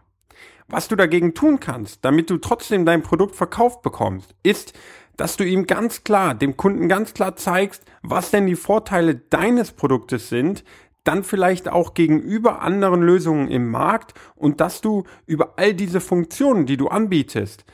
Was 0.67 0.89
du 0.89 0.97
dagegen 0.97 1.35
tun 1.35 1.61
kannst, 1.61 2.07
damit 2.07 2.31
du 2.31 2.39
trotzdem 2.39 2.87
dein 2.87 3.03
Produkt 3.03 3.37
verkauft 3.37 3.83
bekommst, 3.83 4.35
ist, 4.43 4.73
dass 5.21 5.37
du 5.37 5.45
ihm 5.45 5.67
ganz 5.67 6.03
klar, 6.03 6.35
dem 6.35 6.57
Kunden 6.57 6.89
ganz 6.89 7.13
klar 7.13 7.37
zeigst, 7.37 7.85
was 8.01 8.31
denn 8.31 8.47
die 8.47 8.57
Vorteile 8.57 9.17
deines 9.17 9.71
Produktes 9.71 10.31
sind, 10.31 10.65
dann 11.05 11.25
vielleicht 11.25 11.69
auch 11.69 11.93
gegenüber 11.93 12.63
anderen 12.63 13.03
Lösungen 13.03 13.49
im 13.49 13.71
Markt 13.71 14.15
und 14.35 14.63
dass 14.63 14.81
du 14.81 15.05
über 15.27 15.59
all 15.59 15.75
diese 15.75 16.01
Funktionen, 16.01 16.65
die 16.65 16.79
du 16.79 16.89
anbietest, 16.89 17.67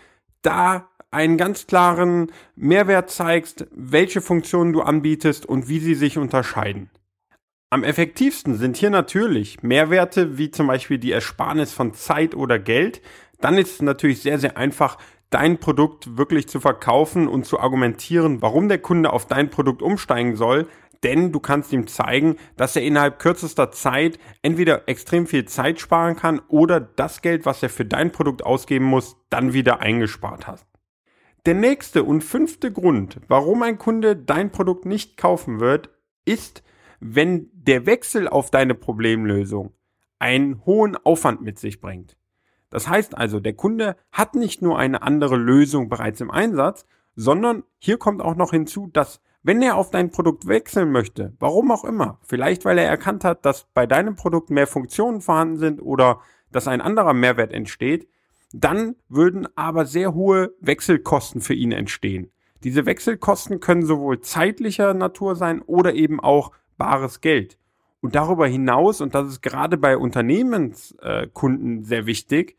da 0.42 0.88
einen 1.12 1.36
ganz 1.36 1.68
klaren 1.68 2.32
Mehrwert 2.56 3.10
zeigst, 3.10 3.68
welche 3.70 4.20
Funktionen 4.20 4.72
du 4.72 4.82
anbietest 4.82 5.46
und 5.46 5.68
wie 5.68 5.78
sie 5.78 5.94
sich 5.94 6.18
unterscheiden. 6.18 6.90
Am 7.70 7.84
effektivsten 7.84 8.56
sind 8.56 8.76
hier 8.76 8.90
natürlich 8.90 9.62
Mehrwerte 9.62 10.36
wie 10.36 10.50
zum 10.50 10.66
Beispiel 10.66 10.98
die 10.98 11.12
Ersparnis 11.12 11.72
von 11.72 11.94
Zeit 11.94 12.34
oder 12.34 12.58
Geld. 12.58 13.02
Dann 13.40 13.56
ist 13.56 13.74
es 13.74 13.82
natürlich 13.82 14.22
sehr, 14.22 14.40
sehr 14.40 14.56
einfach, 14.56 14.98
dein 15.30 15.58
Produkt 15.58 16.16
wirklich 16.16 16.48
zu 16.48 16.60
verkaufen 16.60 17.28
und 17.28 17.44
zu 17.44 17.58
argumentieren, 17.58 18.42
warum 18.42 18.68
der 18.68 18.78
Kunde 18.78 19.12
auf 19.12 19.26
dein 19.26 19.50
Produkt 19.50 19.82
umsteigen 19.82 20.36
soll, 20.36 20.68
denn 21.02 21.32
du 21.32 21.40
kannst 21.40 21.72
ihm 21.72 21.86
zeigen, 21.86 22.36
dass 22.56 22.76
er 22.76 22.82
innerhalb 22.82 23.18
kürzester 23.18 23.70
Zeit 23.70 24.18
entweder 24.42 24.88
extrem 24.88 25.26
viel 25.26 25.44
Zeit 25.44 25.80
sparen 25.80 26.16
kann 26.16 26.40
oder 26.48 26.80
das 26.80 27.22
Geld, 27.22 27.44
was 27.44 27.62
er 27.62 27.68
für 27.68 27.84
dein 27.84 28.12
Produkt 28.12 28.44
ausgeben 28.44 28.86
muss, 28.86 29.16
dann 29.30 29.52
wieder 29.52 29.80
eingespart 29.80 30.46
hast. 30.46 30.66
Der 31.44 31.54
nächste 31.54 32.02
und 32.02 32.24
fünfte 32.24 32.72
Grund, 32.72 33.20
warum 33.28 33.62
ein 33.62 33.78
Kunde 33.78 34.16
dein 34.16 34.50
Produkt 34.50 34.84
nicht 34.84 35.16
kaufen 35.16 35.60
wird, 35.60 35.90
ist, 36.24 36.64
wenn 36.98 37.50
der 37.52 37.86
Wechsel 37.86 38.26
auf 38.26 38.50
deine 38.50 38.74
Problemlösung 38.74 39.72
einen 40.18 40.64
hohen 40.64 40.96
Aufwand 40.96 41.42
mit 41.42 41.58
sich 41.58 41.80
bringt. 41.80 42.16
Das 42.70 42.88
heißt 42.88 43.16
also, 43.16 43.40
der 43.40 43.54
Kunde 43.54 43.96
hat 44.12 44.34
nicht 44.34 44.62
nur 44.62 44.78
eine 44.78 45.02
andere 45.02 45.36
Lösung 45.36 45.88
bereits 45.88 46.20
im 46.20 46.30
Einsatz, 46.30 46.84
sondern 47.14 47.64
hier 47.78 47.98
kommt 47.98 48.20
auch 48.20 48.36
noch 48.36 48.50
hinzu, 48.50 48.88
dass 48.92 49.20
wenn 49.42 49.62
er 49.62 49.76
auf 49.76 49.90
dein 49.90 50.10
Produkt 50.10 50.48
wechseln 50.48 50.90
möchte, 50.90 51.32
warum 51.38 51.70
auch 51.70 51.84
immer, 51.84 52.18
vielleicht 52.22 52.64
weil 52.64 52.78
er 52.78 52.88
erkannt 52.88 53.22
hat, 53.24 53.46
dass 53.46 53.66
bei 53.74 53.86
deinem 53.86 54.16
Produkt 54.16 54.50
mehr 54.50 54.66
Funktionen 54.66 55.20
vorhanden 55.20 55.58
sind 55.58 55.80
oder 55.80 56.20
dass 56.50 56.66
ein 56.66 56.80
anderer 56.80 57.14
Mehrwert 57.14 57.52
entsteht, 57.52 58.08
dann 58.52 58.96
würden 59.08 59.46
aber 59.56 59.86
sehr 59.86 60.14
hohe 60.14 60.54
Wechselkosten 60.60 61.40
für 61.40 61.54
ihn 61.54 61.72
entstehen. 61.72 62.30
Diese 62.64 62.86
Wechselkosten 62.86 63.60
können 63.60 63.86
sowohl 63.86 64.20
zeitlicher 64.20 64.94
Natur 64.94 65.36
sein 65.36 65.62
oder 65.62 65.94
eben 65.94 66.18
auch 66.18 66.52
bares 66.76 67.20
Geld. 67.20 67.58
Und 68.06 68.14
darüber 68.14 68.46
hinaus, 68.46 69.00
und 69.00 69.16
das 69.16 69.26
ist 69.26 69.42
gerade 69.42 69.76
bei 69.76 69.96
Unternehmenskunden 69.96 71.82
sehr 71.82 72.06
wichtig, 72.06 72.56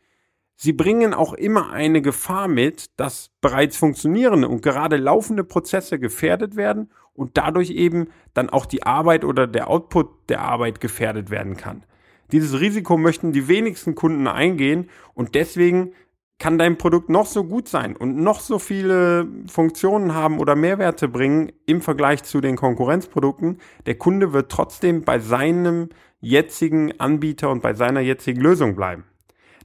sie 0.56 0.74
bringen 0.74 1.14
auch 1.14 1.32
immer 1.32 1.72
eine 1.72 2.02
Gefahr 2.02 2.48
mit, 2.48 2.90
dass 3.00 3.30
bereits 3.40 3.78
funktionierende 3.78 4.46
und 4.46 4.60
gerade 4.60 4.98
laufende 4.98 5.44
Prozesse 5.44 5.98
gefährdet 5.98 6.56
werden 6.56 6.90
und 7.14 7.38
dadurch 7.38 7.70
eben 7.70 8.08
dann 8.34 8.50
auch 8.50 8.66
die 8.66 8.82
Arbeit 8.82 9.24
oder 9.24 9.46
der 9.46 9.70
Output 9.70 10.28
der 10.28 10.42
Arbeit 10.42 10.82
gefährdet 10.82 11.30
werden 11.30 11.56
kann. 11.56 11.82
Dieses 12.30 12.60
Risiko 12.60 12.98
möchten 12.98 13.32
die 13.32 13.48
wenigsten 13.48 13.94
Kunden 13.94 14.26
eingehen 14.26 14.90
und 15.14 15.34
deswegen 15.34 15.94
kann 16.38 16.56
dein 16.56 16.78
Produkt 16.78 17.08
noch 17.08 17.26
so 17.26 17.44
gut 17.44 17.68
sein 17.68 17.96
und 17.96 18.16
noch 18.16 18.40
so 18.40 18.58
viele 18.58 19.26
Funktionen 19.48 20.14
haben 20.14 20.38
oder 20.38 20.54
Mehrwerte 20.54 21.08
bringen 21.08 21.50
im 21.66 21.80
Vergleich 21.80 22.22
zu 22.22 22.40
den 22.40 22.56
Konkurrenzprodukten. 22.56 23.58
Der 23.86 23.96
Kunde 23.96 24.32
wird 24.32 24.50
trotzdem 24.50 25.02
bei 25.02 25.18
seinem 25.18 25.88
jetzigen 26.20 26.98
Anbieter 27.00 27.50
und 27.50 27.60
bei 27.60 27.74
seiner 27.74 28.00
jetzigen 28.00 28.40
Lösung 28.40 28.76
bleiben. 28.76 29.04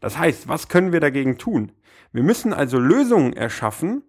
Das 0.01 0.17
heißt, 0.17 0.47
was 0.47 0.67
können 0.67 0.91
wir 0.91 0.99
dagegen 0.99 1.37
tun? 1.37 1.71
Wir 2.11 2.23
müssen 2.23 2.53
also 2.53 2.79
Lösungen 2.79 3.33
erschaffen, 3.33 4.03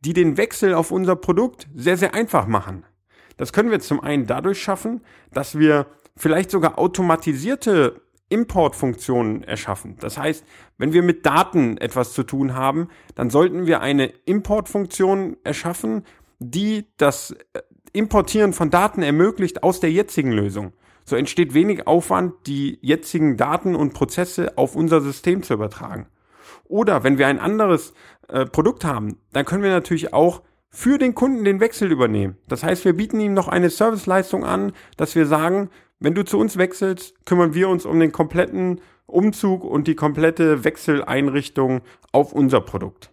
die 0.00 0.12
den 0.12 0.36
Wechsel 0.36 0.74
auf 0.74 0.90
unser 0.90 1.16
Produkt 1.16 1.66
sehr, 1.74 1.96
sehr 1.96 2.14
einfach 2.14 2.46
machen. 2.46 2.84
Das 3.36 3.52
können 3.52 3.70
wir 3.70 3.80
zum 3.80 4.00
einen 4.00 4.26
dadurch 4.26 4.62
schaffen, 4.62 5.00
dass 5.32 5.58
wir 5.58 5.86
vielleicht 6.16 6.50
sogar 6.50 6.78
automatisierte 6.78 8.00
Importfunktionen 8.34 9.44
erschaffen. 9.44 9.96
Das 10.00 10.18
heißt, 10.18 10.44
wenn 10.76 10.92
wir 10.92 11.04
mit 11.04 11.24
Daten 11.24 11.78
etwas 11.78 12.12
zu 12.12 12.24
tun 12.24 12.54
haben, 12.54 12.88
dann 13.14 13.30
sollten 13.30 13.66
wir 13.66 13.80
eine 13.80 14.06
Importfunktion 14.06 15.36
erschaffen, 15.44 16.04
die 16.40 16.86
das 16.96 17.30
äh, 17.52 17.60
Importieren 17.92 18.52
von 18.52 18.70
Daten 18.70 19.02
ermöglicht 19.02 19.62
aus 19.62 19.78
der 19.78 19.92
jetzigen 19.92 20.32
Lösung. 20.32 20.72
So 21.04 21.14
entsteht 21.14 21.54
wenig 21.54 21.86
Aufwand, 21.86 22.34
die 22.48 22.80
jetzigen 22.82 23.36
Daten 23.36 23.76
und 23.76 23.94
Prozesse 23.94 24.58
auf 24.58 24.74
unser 24.74 25.00
System 25.00 25.44
zu 25.44 25.54
übertragen. 25.54 26.08
Oder 26.64 27.04
wenn 27.04 27.18
wir 27.18 27.28
ein 27.28 27.38
anderes 27.38 27.94
äh, 28.26 28.46
Produkt 28.46 28.84
haben, 28.84 29.18
dann 29.32 29.44
können 29.44 29.62
wir 29.62 29.70
natürlich 29.70 30.12
auch 30.12 30.42
für 30.70 30.98
den 30.98 31.14
Kunden 31.14 31.44
den 31.44 31.60
Wechsel 31.60 31.92
übernehmen. 31.92 32.36
Das 32.48 32.64
heißt, 32.64 32.84
wir 32.84 32.94
bieten 32.94 33.20
ihm 33.20 33.32
noch 33.32 33.46
eine 33.46 33.70
Serviceleistung 33.70 34.44
an, 34.44 34.72
dass 34.96 35.14
wir 35.14 35.26
sagen, 35.26 35.70
wenn 36.00 36.14
du 36.14 36.24
zu 36.24 36.38
uns 36.38 36.56
wechselst, 36.56 37.24
kümmern 37.26 37.54
wir 37.54 37.68
uns 37.68 37.86
um 37.86 37.98
den 38.00 38.12
kompletten 38.12 38.80
Umzug 39.06 39.64
und 39.64 39.86
die 39.86 39.94
komplette 39.94 40.64
Wechseleinrichtung 40.64 41.82
auf 42.12 42.32
unser 42.32 42.60
Produkt. 42.60 43.10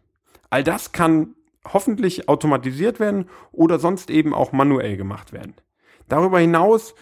All 0.49 0.63
das 0.63 0.91
kann 0.91 1.35
hoffentlich 1.65 2.27
automatisiert 2.27 2.99
werden 2.99 3.29
oder 3.51 3.79
sonst 3.79 4.09
eben 4.09 4.33
auch 4.33 4.51
manuell 4.51 4.97
gemacht 4.97 5.31
werden. 5.31 5.53
Darüber 6.07 6.39
hinaus 6.39 6.95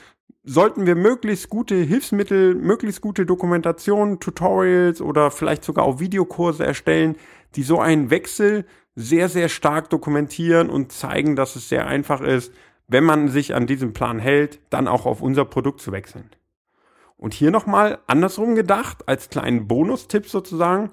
sollten 0.44 0.86
wir 0.86 0.96
möglichst 0.96 1.50
gute 1.50 1.76
Hilfsmittel, 1.76 2.56
möglichst 2.56 3.02
gute 3.02 3.26
Dokumentation, 3.26 4.20
Tutorials 4.20 5.02
oder 5.02 5.32
vielleicht 5.32 5.64
sogar 5.64 5.86
auch 5.86 6.00
Videokurse 6.00 6.66
erstellen, 6.66 7.16
die 7.56 7.64
so 7.64 7.80
einen 7.80 8.10
Wechsel 8.10 8.66
sehr, 8.96 9.30
sehr 9.30 9.50
stark 9.50 9.90
dokumentieren 9.90 10.70
und 10.70 10.92
zeigen, 10.92 11.36
dass 11.36 11.56
es 11.56 11.70
sehr 11.70 11.88
einfach 11.88 12.22
ist, 12.22 12.54
wenn 12.90 13.04
man 13.04 13.30
sich 13.30 13.56
an 13.56 13.68
diesem 13.68 13.94
Plan 13.94 14.20
hält, 14.20 14.60
dann 14.70 14.88
auch 14.88 15.06
auf 15.06 15.22
unser 15.22 15.46
Produkt 15.46 15.80
zu 15.80 15.92
wechseln. 15.92 16.30
Und 17.18 17.34
hier 17.34 17.52
nochmal 17.52 18.00
andersrum 18.08 18.56
gedacht, 18.56 19.08
als 19.08 19.30
kleinen 19.30 19.68
Bonustipp 19.68 20.28
sozusagen, 20.28 20.92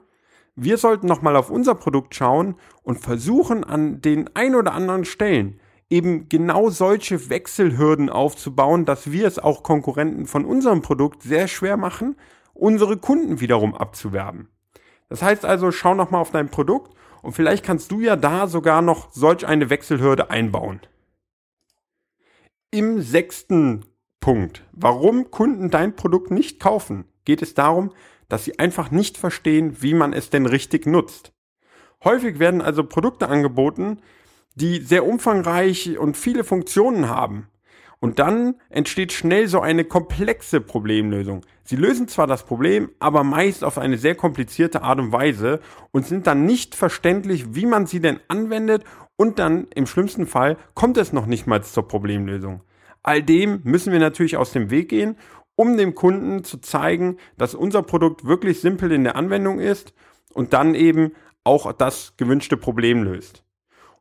wir 0.54 0.78
sollten 0.78 1.06
nochmal 1.06 1.36
auf 1.36 1.50
unser 1.50 1.74
Produkt 1.74 2.14
schauen 2.14 2.56
und 2.82 3.00
versuchen 3.00 3.64
an 3.64 4.00
den 4.00 4.30
ein 4.34 4.54
oder 4.54 4.72
anderen 4.72 5.04
Stellen 5.04 5.60
eben 5.88 6.28
genau 6.28 6.68
solche 6.68 7.30
Wechselhürden 7.30 8.10
aufzubauen, 8.10 8.84
dass 8.84 9.12
wir 9.12 9.26
es 9.26 9.38
auch 9.38 9.62
Konkurrenten 9.62 10.26
von 10.26 10.44
unserem 10.44 10.82
Produkt 10.82 11.22
sehr 11.22 11.48
schwer 11.48 11.76
machen, 11.76 12.16
unsere 12.54 12.96
Kunden 12.96 13.40
wiederum 13.40 13.74
abzuwerben. 13.74 14.48
Das 15.08 15.22
heißt 15.22 15.44
also, 15.44 15.70
schau 15.70 15.94
nochmal 15.94 16.20
auf 16.20 16.32
dein 16.32 16.50
Produkt 16.50 16.96
und 17.22 17.32
vielleicht 17.32 17.64
kannst 17.64 17.92
du 17.92 18.00
ja 18.00 18.16
da 18.16 18.48
sogar 18.48 18.82
noch 18.82 19.12
solch 19.12 19.46
eine 19.46 19.70
Wechselhürde 19.70 20.30
einbauen. 20.30 20.80
Im 22.72 23.00
sechsten 23.00 23.84
Punkt, 24.20 24.64
warum 24.72 25.30
Kunden 25.30 25.70
dein 25.70 25.94
Produkt 25.94 26.32
nicht 26.32 26.58
kaufen, 26.58 27.04
geht 27.24 27.40
es 27.40 27.54
darum, 27.54 27.92
dass 28.28 28.44
sie 28.44 28.58
einfach 28.58 28.90
nicht 28.90 29.18
verstehen, 29.18 29.76
wie 29.82 29.94
man 29.94 30.12
es 30.12 30.30
denn 30.30 30.46
richtig 30.46 30.84
nutzt. 30.84 31.32
Häufig 32.02 32.40
werden 32.40 32.60
also 32.60 32.82
Produkte 32.82 33.28
angeboten, 33.28 34.00
die 34.56 34.80
sehr 34.80 35.06
umfangreich 35.06 35.96
und 35.98 36.16
viele 36.16 36.42
Funktionen 36.42 37.08
haben. 37.08 37.46
Und 38.00 38.18
dann 38.18 38.56
entsteht 38.68 39.12
schnell 39.12 39.46
so 39.46 39.60
eine 39.60 39.84
komplexe 39.84 40.60
Problemlösung. 40.60 41.46
Sie 41.62 41.76
lösen 41.76 42.08
zwar 42.08 42.26
das 42.26 42.44
Problem, 42.44 42.90
aber 42.98 43.24
meist 43.24 43.64
auf 43.64 43.78
eine 43.78 43.96
sehr 43.96 44.14
komplizierte 44.14 44.82
Art 44.82 44.98
und 44.98 45.12
Weise 45.12 45.60
und 45.92 46.06
sind 46.06 46.26
dann 46.26 46.44
nicht 46.44 46.74
verständlich, 46.74 47.54
wie 47.54 47.66
man 47.66 47.86
sie 47.86 48.00
denn 48.00 48.20
anwendet 48.28 48.84
und 49.16 49.38
dann 49.38 49.66
im 49.74 49.86
schlimmsten 49.86 50.26
Fall 50.26 50.56
kommt 50.74 50.96
es 50.96 51.12
noch 51.12 51.26
nicht 51.26 51.46
mal 51.46 51.62
zur 51.62 51.88
Problemlösung. 51.88 52.62
All 53.02 53.22
dem 53.22 53.60
müssen 53.64 53.92
wir 53.92 54.00
natürlich 54.00 54.36
aus 54.36 54.52
dem 54.52 54.70
Weg 54.70 54.88
gehen, 54.88 55.16
um 55.54 55.76
dem 55.76 55.94
Kunden 55.94 56.44
zu 56.44 56.58
zeigen, 56.58 57.16
dass 57.38 57.54
unser 57.54 57.82
Produkt 57.82 58.26
wirklich 58.26 58.60
simpel 58.60 58.92
in 58.92 59.04
der 59.04 59.16
Anwendung 59.16 59.58
ist 59.58 59.94
und 60.34 60.52
dann 60.52 60.74
eben 60.74 61.12
auch 61.44 61.72
das 61.72 62.14
gewünschte 62.16 62.56
Problem 62.56 63.04
löst. 63.04 63.44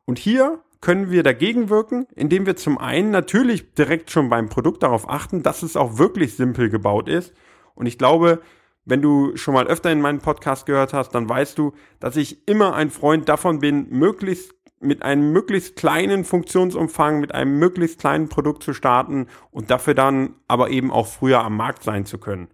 Und 0.04 0.18
hier 0.18 0.60
können 0.80 1.10
wir 1.10 1.22
dagegen 1.22 1.70
wirken, 1.70 2.06
indem 2.14 2.46
wir 2.46 2.56
zum 2.56 2.78
einen 2.78 3.10
natürlich 3.10 3.74
direkt 3.74 4.10
schon 4.10 4.28
beim 4.28 4.48
Produkt 4.48 4.82
darauf 4.82 5.08
achten, 5.08 5.42
dass 5.42 5.62
es 5.62 5.76
auch 5.76 5.98
wirklich 5.98 6.36
simpel 6.36 6.68
gebaut 6.68 7.08
ist. 7.08 7.32
Und 7.74 7.86
ich 7.86 7.98
glaube, 7.98 8.42
wenn 8.84 9.02
du 9.02 9.36
schon 9.36 9.54
mal 9.54 9.66
öfter 9.66 9.90
in 9.90 10.00
meinen 10.00 10.20
Podcast 10.20 10.66
gehört 10.66 10.92
hast, 10.92 11.10
dann 11.10 11.28
weißt 11.28 11.58
du, 11.58 11.72
dass 11.98 12.16
ich 12.16 12.46
immer 12.46 12.74
ein 12.74 12.90
Freund 12.90 13.28
davon 13.28 13.58
bin, 13.58 13.88
möglichst 13.90 14.55
mit 14.80 15.02
einem 15.02 15.32
möglichst 15.32 15.76
kleinen 15.76 16.24
Funktionsumfang, 16.24 17.20
mit 17.20 17.34
einem 17.34 17.58
möglichst 17.58 17.98
kleinen 17.98 18.28
Produkt 18.28 18.62
zu 18.62 18.74
starten 18.74 19.26
und 19.50 19.70
dafür 19.70 19.94
dann 19.94 20.34
aber 20.48 20.70
eben 20.70 20.90
auch 20.90 21.06
früher 21.06 21.42
am 21.42 21.56
Markt 21.56 21.82
sein 21.82 22.04
zu 22.04 22.18
können. 22.18 22.48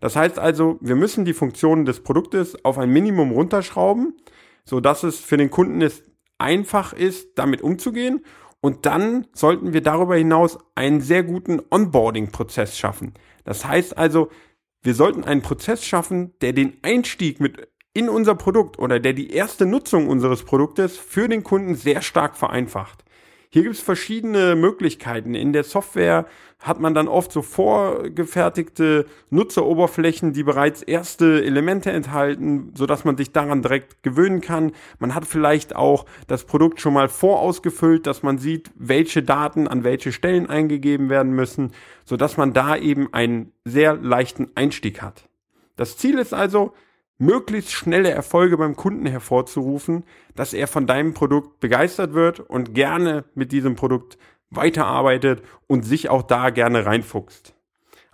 Das 0.00 0.16
heißt 0.16 0.38
also, 0.38 0.78
wir 0.80 0.96
müssen 0.96 1.24
die 1.24 1.34
Funktionen 1.34 1.84
des 1.84 2.02
Produktes 2.02 2.64
auf 2.64 2.78
ein 2.78 2.90
Minimum 2.90 3.30
runterschrauben, 3.30 4.16
so 4.64 4.80
dass 4.80 5.02
es 5.02 5.20
für 5.20 5.36
den 5.36 5.50
Kunden 5.50 5.80
ist, 5.80 6.04
einfach 6.38 6.92
ist, 6.92 7.38
damit 7.38 7.62
umzugehen. 7.62 8.24
Und 8.60 8.84
dann 8.84 9.26
sollten 9.32 9.72
wir 9.72 9.80
darüber 9.80 10.16
hinaus 10.16 10.58
einen 10.74 11.00
sehr 11.00 11.22
guten 11.22 11.62
Onboarding-Prozess 11.70 12.76
schaffen. 12.76 13.14
Das 13.44 13.64
heißt 13.64 13.96
also, 13.96 14.28
wir 14.82 14.94
sollten 14.94 15.24
einen 15.24 15.42
Prozess 15.42 15.84
schaffen, 15.84 16.34
der 16.40 16.52
den 16.52 16.78
Einstieg 16.82 17.40
mit 17.40 17.69
in 17.92 18.08
unser 18.08 18.34
Produkt 18.34 18.78
oder 18.78 19.00
der 19.00 19.12
die 19.12 19.30
erste 19.32 19.66
Nutzung 19.66 20.08
unseres 20.08 20.44
Produktes 20.44 20.96
für 20.96 21.28
den 21.28 21.42
Kunden 21.42 21.74
sehr 21.74 22.02
stark 22.02 22.36
vereinfacht. 22.36 23.04
Hier 23.52 23.64
gibt 23.64 23.74
es 23.74 23.80
verschiedene 23.80 24.54
Möglichkeiten. 24.54 25.34
In 25.34 25.52
der 25.52 25.64
Software 25.64 26.26
hat 26.60 26.78
man 26.78 26.94
dann 26.94 27.08
oft 27.08 27.32
so 27.32 27.42
vorgefertigte 27.42 29.06
Nutzeroberflächen, 29.30 30.32
die 30.32 30.44
bereits 30.44 30.82
erste 30.82 31.42
Elemente 31.42 31.90
enthalten, 31.90 32.72
so 32.76 32.86
dass 32.86 33.04
man 33.04 33.16
sich 33.16 33.32
daran 33.32 33.62
direkt 33.62 34.04
gewöhnen 34.04 34.40
kann. 34.40 34.70
Man 35.00 35.16
hat 35.16 35.24
vielleicht 35.24 35.74
auch 35.74 36.04
das 36.28 36.44
Produkt 36.44 36.80
schon 36.80 36.94
mal 36.94 37.08
vorausgefüllt, 37.08 38.06
dass 38.06 38.22
man 38.22 38.38
sieht, 38.38 38.70
welche 38.76 39.24
Daten 39.24 39.66
an 39.66 39.82
welche 39.82 40.12
Stellen 40.12 40.48
eingegeben 40.48 41.08
werden 41.08 41.32
müssen, 41.32 41.72
so 42.04 42.16
dass 42.16 42.36
man 42.36 42.52
da 42.52 42.76
eben 42.76 43.12
einen 43.12 43.52
sehr 43.64 43.94
leichten 43.94 44.52
Einstieg 44.54 45.02
hat. 45.02 45.24
Das 45.74 45.96
Ziel 45.96 46.20
ist 46.20 46.34
also, 46.34 46.72
möglichst 47.20 47.72
schnelle 47.72 48.10
Erfolge 48.10 48.56
beim 48.56 48.74
Kunden 48.74 49.06
hervorzurufen, 49.06 50.04
dass 50.34 50.54
er 50.54 50.66
von 50.66 50.86
deinem 50.86 51.12
Produkt 51.12 51.60
begeistert 51.60 52.14
wird 52.14 52.40
und 52.40 52.74
gerne 52.74 53.24
mit 53.34 53.52
diesem 53.52 53.76
Produkt 53.76 54.18
weiterarbeitet 54.48 55.42
und 55.66 55.84
sich 55.84 56.08
auch 56.08 56.22
da 56.22 56.50
gerne 56.50 56.86
reinfuchst. 56.86 57.54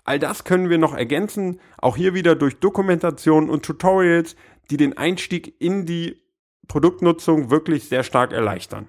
All 0.05 0.19
das 0.19 0.45
können 0.45 0.71
wir 0.71 0.79
noch 0.79 0.95
ergänzen, 0.95 1.61
auch 1.79 1.97
hier 1.97 2.15
wieder 2.15 2.35
durch 2.35 2.59
Dokumentation 2.59 3.49
und 3.49 3.65
Tutorials, 3.65 4.37
die 4.71 4.77
den 4.77 4.97
Einstieg 4.99 5.55
in 5.61 5.87
die 5.87 6.23
Produktnutzung 6.67 7.51
wirklich 7.51 7.89
sehr 7.89 8.03
stark 8.03 8.33
erleichtern. 8.33 8.89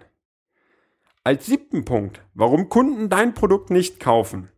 Als 1.24 1.46
siebten 1.46 1.86
Punkt, 1.86 2.22
warum 2.34 2.70
Kunden 2.70 3.10
dein 3.10 3.36
Produkt 3.36 3.70
nicht 3.70 4.00
kaufen, 4.00 4.50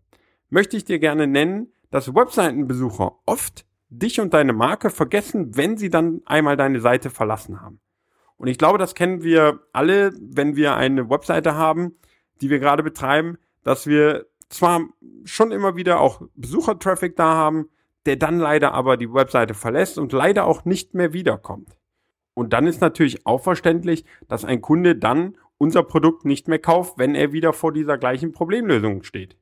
möchte 0.50 0.78
ich 0.78 0.86
dir 0.86 1.00
gerne 1.00 1.28
nennen, 1.28 1.74
dass 1.92 2.16
Webseitenbesucher 2.16 3.20
oft 3.26 3.66
dich 3.90 4.20
und 4.20 4.34
deine 4.34 4.54
Marke 4.54 4.90
vergessen, 4.90 5.56
wenn 5.58 5.78
sie 5.78 5.90
dann 5.90 6.22
einmal 6.26 6.58
deine 6.58 6.80
Seite 6.80 7.10
verlassen 7.10 7.62
haben. 7.62 7.80
Und 8.38 8.48
ich 8.48 8.58
glaube, 8.58 8.78
das 8.78 8.96
kennen 8.96 9.24
wir 9.24 9.60
alle, 9.74 10.14
wenn 10.20 10.56
wir 10.56 10.76
eine 10.76 11.10
Webseite 11.10 11.56
haben, 11.56 11.96
die 12.42 12.50
wir 12.50 12.60
gerade 12.60 12.84
betreiben, 12.84 13.38
dass 13.64 13.86
wir 13.86 14.28
zwar 14.48 14.82
schon 15.26 15.52
immer 15.52 15.76
wieder 15.76 16.00
auch 16.00 16.22
Besuchertraffic 16.36 17.16
da 17.16 17.34
haben, 17.34 17.70
der 18.06 18.16
dann 18.16 18.40
leider 18.40 18.74
aber 18.74 18.98
die 18.98 19.14
Webseite 19.14 19.54
verlässt 19.54 19.98
und 19.98 20.14
leider 20.14 20.46
auch 20.46 20.66
nicht 20.66 20.94
mehr 20.94 21.14
wiederkommt. 21.14 21.76
Und 22.34 22.54
dann 22.54 22.68
ist 22.68 22.80
natürlich 22.80 23.26
auch 23.26 23.42
verständlich, 23.42 24.06
dass 24.28 24.46
ein 24.46 24.62
Kunde 24.62 24.96
dann 24.96 25.36
unser 25.58 25.84
Produkt 25.84 26.24
nicht 26.24 26.48
mehr 26.48 26.60
kauft, 26.60 26.98
wenn 26.98 27.16
er 27.16 27.34
wieder 27.34 27.52
vor 27.52 27.74
dieser 27.74 27.98
gleichen 27.98 28.32
Problemlösung 28.32 29.04
steht. 29.04 29.36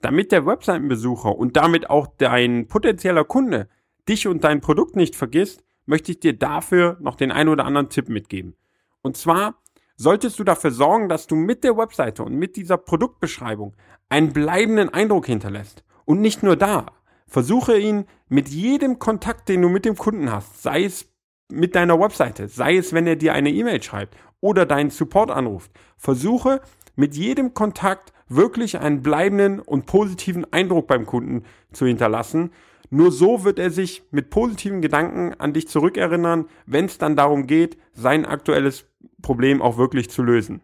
Damit 0.00 0.32
der 0.32 0.44
Webseitenbesucher 0.44 1.36
und 1.36 1.56
damit 1.56 1.88
auch 1.88 2.08
dein 2.18 2.66
potenzieller 2.66 3.24
Kunde 3.24 3.68
dich 4.08 4.26
und 4.26 4.44
dein 4.44 4.60
Produkt 4.60 4.96
nicht 4.96 5.16
vergisst, 5.16 5.64
möchte 5.86 6.12
ich 6.12 6.20
dir 6.20 6.38
dafür 6.38 6.96
noch 7.00 7.16
den 7.16 7.32
ein 7.32 7.48
oder 7.48 7.64
anderen 7.64 7.88
Tipp 7.88 8.08
mitgeben. 8.08 8.56
Und 9.02 9.16
zwar 9.16 9.62
solltest 9.96 10.38
du 10.38 10.44
dafür 10.44 10.70
sorgen, 10.70 11.08
dass 11.08 11.26
du 11.26 11.36
mit 11.36 11.64
der 11.64 11.76
Webseite 11.76 12.22
und 12.22 12.34
mit 12.34 12.56
dieser 12.56 12.76
Produktbeschreibung 12.76 13.74
einen 14.08 14.32
bleibenden 14.32 14.88
Eindruck 14.88 15.26
hinterlässt. 15.26 15.84
Und 16.04 16.20
nicht 16.20 16.42
nur 16.42 16.56
da. 16.56 16.86
Versuche 17.26 17.78
ihn 17.78 18.06
mit 18.28 18.48
jedem 18.48 18.98
Kontakt, 18.98 19.48
den 19.48 19.62
du 19.62 19.68
mit 19.68 19.84
dem 19.84 19.96
Kunden 19.96 20.30
hast, 20.30 20.62
sei 20.62 20.84
es 20.84 21.08
mit 21.50 21.74
deiner 21.74 21.98
Webseite, 21.98 22.48
sei 22.48 22.76
es, 22.76 22.92
wenn 22.92 23.06
er 23.06 23.16
dir 23.16 23.32
eine 23.32 23.50
E-Mail 23.50 23.82
schreibt 23.82 24.16
oder 24.40 24.66
deinen 24.66 24.90
Support 24.90 25.30
anruft, 25.30 25.70
versuche 25.96 26.60
mit 26.96 27.14
jedem 27.16 27.54
Kontakt 27.54 28.12
wirklich 28.28 28.78
einen 28.78 29.02
bleibenden 29.02 29.60
und 29.60 29.86
positiven 29.86 30.50
Eindruck 30.52 30.86
beim 30.86 31.06
Kunden 31.06 31.44
zu 31.72 31.86
hinterlassen. 31.86 32.52
Nur 32.94 33.10
so 33.10 33.42
wird 33.42 33.58
er 33.58 33.70
sich 33.70 34.02
mit 34.10 34.28
positiven 34.28 34.82
Gedanken 34.82 35.32
an 35.38 35.54
dich 35.54 35.66
zurückerinnern, 35.66 36.44
wenn 36.66 36.84
es 36.84 36.98
dann 36.98 37.16
darum 37.16 37.46
geht, 37.46 37.78
sein 37.94 38.26
aktuelles 38.26 38.84
Problem 39.22 39.62
auch 39.62 39.78
wirklich 39.78 40.10
zu 40.10 40.22
lösen. 40.22 40.60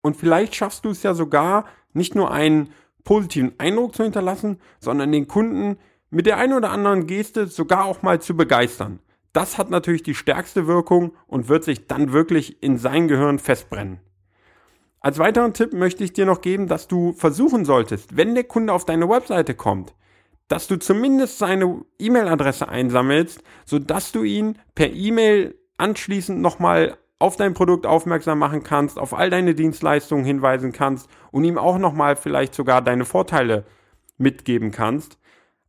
Und 0.00 0.16
vielleicht 0.16 0.56
schaffst 0.56 0.84
du 0.84 0.90
es 0.90 1.04
ja 1.04 1.14
sogar, 1.14 1.66
nicht 1.92 2.16
nur 2.16 2.32
einen 2.32 2.70
positiven 3.04 3.52
Eindruck 3.58 3.94
zu 3.94 4.02
hinterlassen, 4.02 4.58
sondern 4.80 5.12
den 5.12 5.28
Kunden 5.28 5.78
mit 6.10 6.26
der 6.26 6.38
einen 6.38 6.54
oder 6.54 6.72
anderen 6.72 7.06
Geste 7.06 7.46
sogar 7.46 7.84
auch 7.84 8.02
mal 8.02 8.20
zu 8.20 8.36
begeistern. 8.36 8.98
Das 9.32 9.56
hat 9.56 9.70
natürlich 9.70 10.02
die 10.02 10.16
stärkste 10.16 10.66
Wirkung 10.66 11.12
und 11.28 11.48
wird 11.48 11.62
sich 11.62 11.86
dann 11.86 12.12
wirklich 12.12 12.60
in 12.60 12.76
sein 12.76 13.06
Gehirn 13.06 13.38
festbrennen. 13.38 14.00
Als 14.98 15.20
weiteren 15.20 15.54
Tipp 15.54 15.72
möchte 15.74 16.02
ich 16.02 16.12
dir 16.12 16.26
noch 16.26 16.40
geben, 16.40 16.66
dass 16.66 16.88
du 16.88 17.12
versuchen 17.12 17.64
solltest, 17.64 18.16
wenn 18.16 18.34
der 18.34 18.42
Kunde 18.42 18.72
auf 18.72 18.84
deine 18.84 19.08
Webseite 19.08 19.54
kommt, 19.54 19.94
dass 20.48 20.66
du 20.66 20.78
zumindest 20.78 21.38
seine 21.38 21.84
E-Mail-Adresse 21.98 22.68
einsammelst, 22.68 23.42
sodass 23.64 24.12
du 24.12 24.22
ihn 24.22 24.58
per 24.74 24.90
E-Mail 24.90 25.54
anschließend 25.76 26.40
nochmal 26.40 26.96
auf 27.18 27.36
dein 27.36 27.54
Produkt 27.54 27.84
aufmerksam 27.86 28.38
machen 28.38 28.62
kannst, 28.62 28.98
auf 28.98 29.12
all 29.12 29.30
deine 29.30 29.54
Dienstleistungen 29.54 30.24
hinweisen 30.24 30.72
kannst 30.72 31.08
und 31.30 31.44
ihm 31.44 31.58
auch 31.58 31.78
nochmal 31.78 32.16
vielleicht 32.16 32.54
sogar 32.54 32.80
deine 32.80 33.04
Vorteile 33.04 33.64
mitgeben 34.16 34.70
kannst. 34.70 35.18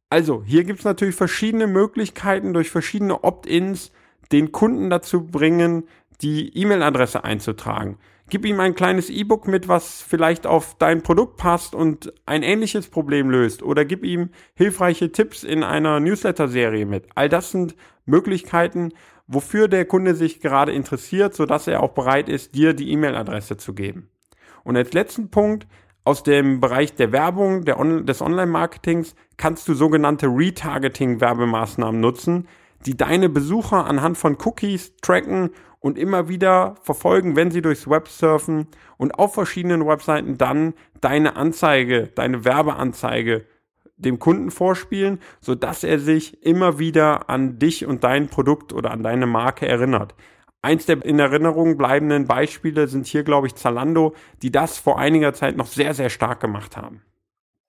Also, 0.09 0.43
hier 0.43 0.63
gibt 0.63 0.79
es 0.79 0.85
natürlich 0.85 1.15
verschiedene 1.15 1.67
Möglichkeiten 1.67 2.53
durch 2.53 2.71
verschiedene 2.71 3.23
Opt-ins 3.23 3.91
den 4.31 4.51
Kunden 4.51 4.89
dazu 4.89 5.25
bringen, 5.25 5.87
die 6.21 6.55
E-Mail-Adresse 6.57 7.23
einzutragen. 7.23 7.97
Gib 8.29 8.45
ihm 8.45 8.59
ein 8.59 8.75
kleines 8.75 9.09
E-Book 9.09 9.47
mit, 9.47 9.67
was 9.67 10.01
vielleicht 10.01 10.45
auf 10.45 10.75
dein 10.77 11.01
Produkt 11.01 11.37
passt 11.37 11.73
und 11.73 12.13
ein 12.27 12.43
ähnliches 12.43 12.87
Problem 12.87 13.29
löst. 13.29 13.63
Oder 13.63 13.85
gib 13.85 14.03
ihm 14.03 14.29
hilfreiche 14.53 15.11
Tipps 15.11 15.43
in 15.43 15.63
einer 15.63 15.99
Newsletter-Serie 15.99 16.85
mit. 16.85 17.07
All 17.15 17.27
das 17.27 17.51
sind 17.51 17.75
Möglichkeiten, 18.05 18.93
wofür 19.25 19.67
der 19.67 19.85
Kunde 19.85 20.13
sich 20.13 20.41
gerade 20.41 20.71
interessiert, 20.71 21.33
sodass 21.33 21.67
er 21.67 21.81
auch 21.81 21.93
bereit 21.93 22.29
ist, 22.29 22.53
dir 22.53 22.73
die 22.73 22.91
E-Mail-Adresse 22.91 23.57
zu 23.57 23.73
geben. 23.73 24.09
Und 24.63 24.77
als 24.77 24.93
letzten 24.93 25.29
Punkt, 25.29 25.67
aus 26.03 26.23
dem 26.23 26.59
Bereich 26.59 26.95
der 26.95 27.11
Werbung, 27.11 27.65
der 27.65 27.79
On 27.79 28.05
des 28.05 28.21
Online-Marketings, 28.21 29.15
kannst 29.37 29.67
du 29.67 29.73
sogenannte 29.73 30.27
Retargeting-Werbemaßnahmen 30.27 31.99
nutzen, 31.99 32.47
die 32.85 32.95
deine 32.95 33.29
Besucher 33.29 33.85
anhand 33.85 34.17
von 34.17 34.37
Cookies 34.43 34.95
tracken 35.01 35.51
und 35.79 35.97
immer 35.97 36.27
wieder 36.29 36.75
verfolgen, 36.83 37.35
wenn 37.35 37.51
sie 37.51 37.61
durchs 37.61 37.89
Web 37.89 38.07
surfen 38.07 38.67
und 38.97 39.17
auf 39.17 39.33
verschiedenen 39.33 39.85
Webseiten 39.87 40.37
dann 40.37 40.73
deine 41.01 41.35
Anzeige, 41.35 42.07
deine 42.15 42.45
Werbeanzeige 42.45 43.45
dem 43.99 44.19
Kunden 44.19 44.49
vorspielen, 44.49 45.19
so 45.41 45.55
dass 45.55 45.83
er 45.83 45.99
sich 45.99 46.43
immer 46.43 46.79
wieder 46.79 47.29
an 47.29 47.59
dich 47.59 47.85
und 47.85 48.03
dein 48.03 48.29
Produkt 48.29 48.73
oder 48.73 48.91
an 48.91 49.03
deine 49.03 49.27
Marke 49.27 49.67
erinnert. 49.67 50.15
Eins 50.61 50.85
der 50.85 51.03
in 51.05 51.19
Erinnerung 51.19 51.77
bleibenden 51.77 52.25
Beispiele 52.25 52.87
sind 52.87 53.05
hier, 53.05 53.23
glaube 53.23 53.47
ich, 53.47 53.55
Zalando, 53.55 54.13
die 54.41 54.51
das 54.51 54.77
vor 54.77 54.99
einiger 54.99 55.33
Zeit 55.33 55.55
noch 55.55 55.67
sehr, 55.67 55.93
sehr 55.93 56.09
stark 56.09 56.41
gemacht 56.41 56.75
haben. 56.75 57.01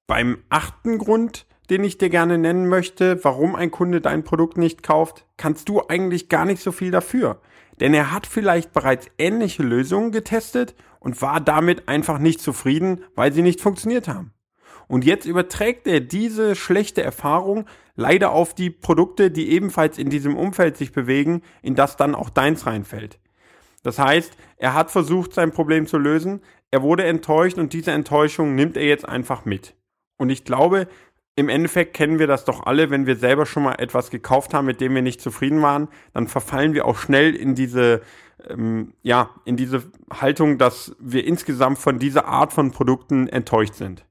Beim 0.08 0.38
achten 0.48 0.98
Grund, 0.98 1.46
den 1.68 1.84
ich 1.84 1.98
dir 1.98 2.10
gerne 2.10 2.36
nennen 2.36 2.66
möchte, 2.66 3.22
warum 3.22 3.54
ein 3.54 3.70
Kunde 3.70 4.00
dein 4.00 4.24
Produkt 4.24 4.56
nicht 4.56 4.82
kauft, 4.82 5.24
kannst 5.36 5.68
du 5.68 5.82
eigentlich 5.88 6.28
gar 6.28 6.44
nicht 6.44 6.60
so 6.60 6.72
viel 6.72 6.90
dafür. 6.90 7.40
Denn 7.80 7.94
er 7.94 8.12
hat 8.12 8.26
vielleicht 8.26 8.72
bereits 8.72 9.08
ähnliche 9.18 9.62
Lösungen 9.62 10.12
getestet 10.12 10.74
und 11.00 11.22
war 11.22 11.40
damit 11.40 11.88
einfach 11.88 12.18
nicht 12.18 12.40
zufrieden, 12.40 13.04
weil 13.14 13.32
sie 13.32 13.42
nicht 13.42 13.60
funktioniert 13.60 14.06
haben. 14.06 14.32
Und 14.86 15.04
jetzt 15.04 15.24
überträgt 15.24 15.86
er 15.86 16.00
diese 16.00 16.56
schlechte 16.56 17.02
Erfahrung 17.02 17.66
leider 17.94 18.32
auf 18.32 18.54
die 18.54 18.70
Produkte, 18.70 19.30
die 19.30 19.50
ebenfalls 19.50 19.98
in 19.98 20.10
diesem 20.10 20.36
Umfeld 20.36 20.76
sich 20.76 20.92
bewegen, 20.92 21.42
in 21.62 21.74
das 21.74 21.96
dann 21.96 22.14
auch 22.14 22.28
deins 22.28 22.66
reinfällt. 22.66 23.18
Das 23.82 23.98
heißt, 23.98 24.36
er 24.56 24.74
hat 24.74 24.90
versucht, 24.90 25.32
sein 25.32 25.52
Problem 25.52 25.86
zu 25.86 25.96
lösen, 25.96 26.42
er 26.70 26.82
wurde 26.82 27.04
enttäuscht 27.04 27.56
und 27.56 27.72
diese 27.72 27.92
Enttäuschung 27.92 28.54
nimmt 28.54 28.76
er 28.76 28.84
jetzt 28.84 29.08
einfach 29.08 29.44
mit. 29.44 29.74
Und 30.18 30.28
ich 30.28 30.44
glaube, 30.44 30.86
im 31.36 31.48
Endeffekt 31.48 31.94
kennen 31.94 32.18
wir 32.18 32.26
das 32.26 32.44
doch 32.44 32.66
alle, 32.66 32.90
wenn 32.90 33.06
wir 33.06 33.16
selber 33.16 33.46
schon 33.46 33.62
mal 33.62 33.74
etwas 33.74 34.10
gekauft 34.10 34.52
haben, 34.52 34.66
mit 34.66 34.80
dem 34.80 34.94
wir 34.94 35.02
nicht 35.02 35.20
zufrieden 35.20 35.62
waren, 35.62 35.88
dann 36.12 36.28
verfallen 36.28 36.74
wir 36.74 36.86
auch 36.86 36.98
schnell 36.98 37.34
in 37.34 37.54
diese, 37.54 38.02
ähm, 38.48 38.92
ja, 39.02 39.30
in 39.44 39.56
diese 39.56 39.84
Haltung, 40.12 40.58
dass 40.58 40.94
wir 40.98 41.26
insgesamt 41.26 41.78
von 41.78 41.98
dieser 41.98 42.26
Art 42.26 42.52
von 42.52 42.72
Produkten 42.72 43.28
enttäuscht 43.28 43.74
sind. 43.74 44.04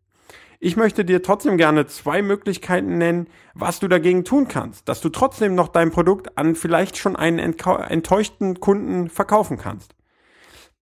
Ich 0.61 0.75
möchte 0.75 1.05
dir 1.05 1.23
trotzdem 1.23 1.57
gerne 1.57 1.87
zwei 1.87 2.21
Möglichkeiten 2.21 2.97
nennen, 2.97 3.27
was 3.53 3.79
du 3.79 3.87
dagegen 3.87 4.25
tun 4.25 4.49
kannst, 4.49 4.89
dass 4.89 4.99
du 4.99 5.07
trotzdem 5.07 5.55
noch 5.55 5.69
dein 5.69 5.91
Produkt 5.91 6.37
an 6.37 6.55
vielleicht 6.55 6.97
schon 6.97 7.15
einen 7.15 7.39
enttäuschten 7.39 8.59
Kunden 8.59 9.09
verkaufen 9.09 9.57
kannst. 9.57 9.95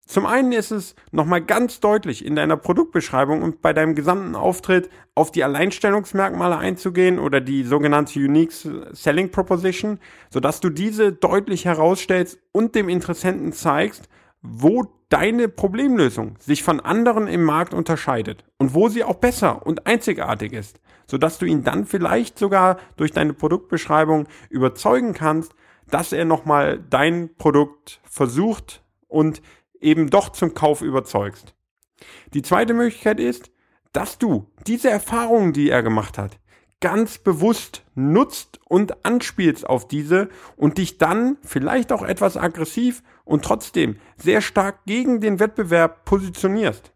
Zum 0.08 0.26
einen 0.26 0.54
ist 0.54 0.72
es 0.72 0.96
nochmal 1.12 1.42
ganz 1.42 1.82
deutlich 1.82 2.26
in 2.26 2.38
deiner 2.38 2.56
Produktbeschreibung 2.56 3.42
und 3.42 3.62
bei 3.62 3.74
deinem 3.74 3.94
gesamten 3.94 4.36
Auftritt 4.36 4.90
auf 5.16 5.32
die 5.32 5.44
Alleinstellungsmerkmale 5.44 6.58
einzugehen 6.58 7.20
oder 7.20 7.42
die 7.42 7.64
sogenannte 7.64 8.18
Unique 8.18 8.54
Selling 8.94 9.32
Proposition, 9.32 10.00
sodass 10.30 10.62
du 10.62 10.70
diese 10.70 11.12
deutlich 11.12 11.66
herausstellst 11.66 12.40
und 12.54 12.74
dem 12.74 12.88
Interessenten 12.88 13.52
zeigst, 13.52 14.08
wo 14.42 14.86
deine 15.10 15.50
Problemlösung 15.50 16.36
sich 16.40 16.64
von 16.64 16.80
anderen 16.80 17.28
im 17.28 17.44
Markt 17.44 17.74
unterscheidet 17.74 18.46
und 18.60 18.74
wo 18.74 18.88
sie 18.88 19.04
auch 19.04 19.16
besser 19.16 19.66
und 19.66 19.88
einzigartig 19.88 20.54
ist, 20.54 20.80
sodass 21.06 21.38
du 21.38 21.46
ihn 21.46 21.66
dann 21.66 21.86
vielleicht 21.86 22.40
sogar 22.40 22.78
durch 22.96 23.12
deine 23.12 23.34
Produktbeschreibung 23.34 24.28
überzeugen 24.50 25.14
kannst, 25.14 25.54
dass 25.90 26.14
er 26.14 26.24
nochmal 26.24 26.80
dein 26.90 27.36
Produkt 27.38 28.00
versucht 28.06 28.84
und 29.10 29.42
eben 29.82 30.10
doch 30.10 30.30
zum 30.30 30.54
Kauf 30.54 30.82
überzeugst. 30.82 31.56
Die 32.34 32.42
zweite 32.42 32.74
Möglichkeit 32.74 33.20
ist, 33.20 33.52
dass 33.94 34.18
du 34.18 34.52
diese 34.68 34.90
Erfahrungen, 34.90 35.54
die 35.54 35.70
er 35.70 35.82
gemacht 35.82 36.18
hat, 36.18 36.40
ganz 36.80 37.18
bewusst 37.18 37.84
nutzt 37.96 38.60
und 38.66 39.06
anspielst 39.06 39.68
auf 39.68 39.88
diese 39.88 40.30
und 40.56 40.78
dich 40.78 40.98
dann 40.98 41.38
vielleicht 41.42 41.92
auch 41.92 42.04
etwas 42.04 42.38
aggressiv 42.38 43.02
und 43.26 43.44
trotzdem 43.44 43.98
sehr 44.18 44.42
stark 44.42 44.86
gegen 44.86 45.20
den 45.20 45.40
Wettbewerb 45.40 46.06
positionierst. 46.06 46.94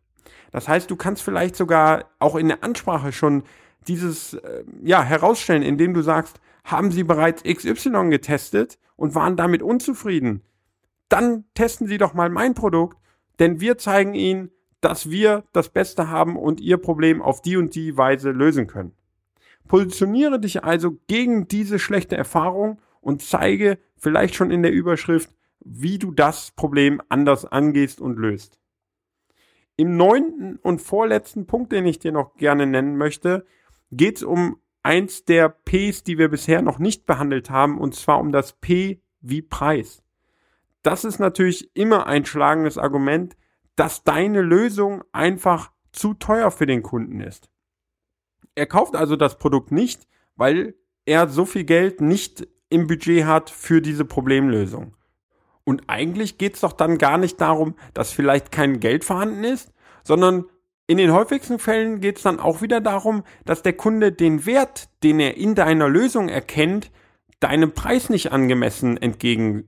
Das 0.52 0.67
heißt, 0.67 0.91
du 0.91 0.96
kannst 0.96 1.24
vielleicht 1.24 1.56
sogar 1.56 2.12
auch 2.20 2.36
in 2.36 2.50
der 2.50 2.63
Ansprache 2.63 3.12
schon 3.12 3.44
dieses 3.88 4.36
äh, 4.36 4.63
ja 4.84 5.02
herausstellen, 5.02 5.63
indem 5.63 5.94
du 5.94 6.02
sagst, 6.02 6.39
haben 6.63 6.91
sie 6.91 7.04
bereits 7.04 7.44
XY 7.44 8.10
getestet 8.10 8.78
und 8.96 9.15
waren 9.15 9.36
damit 9.36 9.63
unzufrieden. 9.63 10.44
Dann 11.12 11.43
testen 11.56 11.88
sie 11.88 11.97
doch 11.97 12.13
mal 12.13 12.30
mein 12.30 12.54
Produkt, 12.54 12.97
denn 13.39 13.60
wir 13.60 13.78
zeigen 13.78 14.13
ihnen, 14.13 14.50
dass 14.80 15.10
wir 15.10 15.43
das 15.52 15.67
Beste 15.67 16.08
haben 16.08 16.38
und 16.38 16.62
ihr 16.62 16.78
Problem 16.78 17.21
auf 17.21 17.41
die 17.41 17.58
und 17.58 17.76
die 17.76 17.97
Weise 17.97 18.32
lösen 18.32 18.65
können. 18.65 18.93
Positioniere 19.67 20.39
dich 20.39 20.63
also 20.63 20.97
gegen 21.08 21.50
diese 21.50 21.80
schlechte 21.80 22.15
Erfahrung 22.15 22.80
und 23.02 23.21
zeige 23.21 23.78
vielleicht 23.97 24.36
schon 24.36 24.52
in 24.52 24.63
der 24.63 24.71
Überschrift, 24.71 25.30
wie 25.60 26.00
du 26.00 26.12
das 26.12 26.52
Problem 26.52 27.02
anders 27.10 27.43
angehst 27.43 28.00
und 28.00 28.17
löst. 28.17 28.58
Im 29.76 29.97
neunten 29.97 30.56
und 30.62 30.82
vorletzten 30.82 31.45
Punkt, 31.45 31.74
den 31.74 31.86
ich 31.86 32.00
dir 32.00 32.13
noch 32.13 32.36
gerne 32.36 32.65
nennen 32.65 32.95
möchte, 32.95 33.45
geht 33.91 34.15
es 34.15 34.24
um 34.24 34.62
eins 34.82 35.26
der 35.26 35.50
Ps, 35.50 36.04
die 36.04 36.17
wir 36.17 36.30
bisher 36.30 36.62
noch 36.62 36.80
nicht 36.80 37.06
behandelt 37.06 37.50
haben, 37.50 37.80
und 37.80 37.95
zwar 37.95 38.21
um 38.21 38.32
das 38.32 38.54
P 38.54 39.02
wie 39.19 39.41
Preis. 39.41 40.04
Das 40.84 41.04
ist 41.04 41.20
natürlich 41.20 41.76
immer 41.76 42.08
ein 42.08 42.26
schlagendes 42.26 42.78
Argument, 42.78 43.36
dass 43.76 44.04
deine 44.04 44.41
Lösung 44.41 45.04
einfach 45.12 45.72
zu 45.91 46.13
teuer 46.13 46.52
für 46.52 46.65
den 46.65 46.84
Kunden 46.84 47.20
ist. 47.20 47.50
Er 48.56 48.65
kauft 48.65 48.96
also 48.96 49.15
das 49.15 49.38
Produkt 49.38 49.72
nicht, 49.72 50.08
weil 50.36 50.76
er 51.06 51.28
so 51.28 51.46
viel 51.46 51.63
Geld 51.63 52.02
nicht 52.02 52.48
im 52.70 52.88
Budget 52.88 53.26
hat 53.26 53.50
für 53.50 53.82
diese 53.82 54.06
Problemlösung. 54.06 54.96
Und 55.63 55.84
eigentlich 55.88 56.38
geht 56.38 56.56
es 56.56 56.62
doch 56.62 56.74
dann 56.74 56.98
gar 56.98 57.17
nicht 57.17 57.39
darum, 57.39 57.76
dass 57.94 58.12
vielleicht 58.12 58.52
kein 58.52 58.80
Geld 58.80 59.04
vorhanden 59.04 59.44
ist, 59.44 59.72
sondern 60.04 60.46
in 60.88 60.98
den 60.98 61.13
häufigsten 61.13 61.60
Fällen 61.60 62.02
geht 62.02 62.17
es 62.17 62.24
dann 62.24 62.39
auch 62.39 62.62
wieder 62.62 62.82
darum, 62.82 63.24
dass 63.46 63.62
der 63.62 63.74
Kunde 63.74 64.12
den 64.12 64.46
Wert, 64.46 64.89
den 65.04 65.20
er 65.20 65.38
in 65.38 65.56
deiner 65.56 65.88
Lösung 65.88 66.28
erkennt, 66.28 66.91
deinem 67.39 67.74
Preis 67.74 68.10
nicht 68.10 68.32
angemessen 68.32 68.98
entgegen 68.98 69.67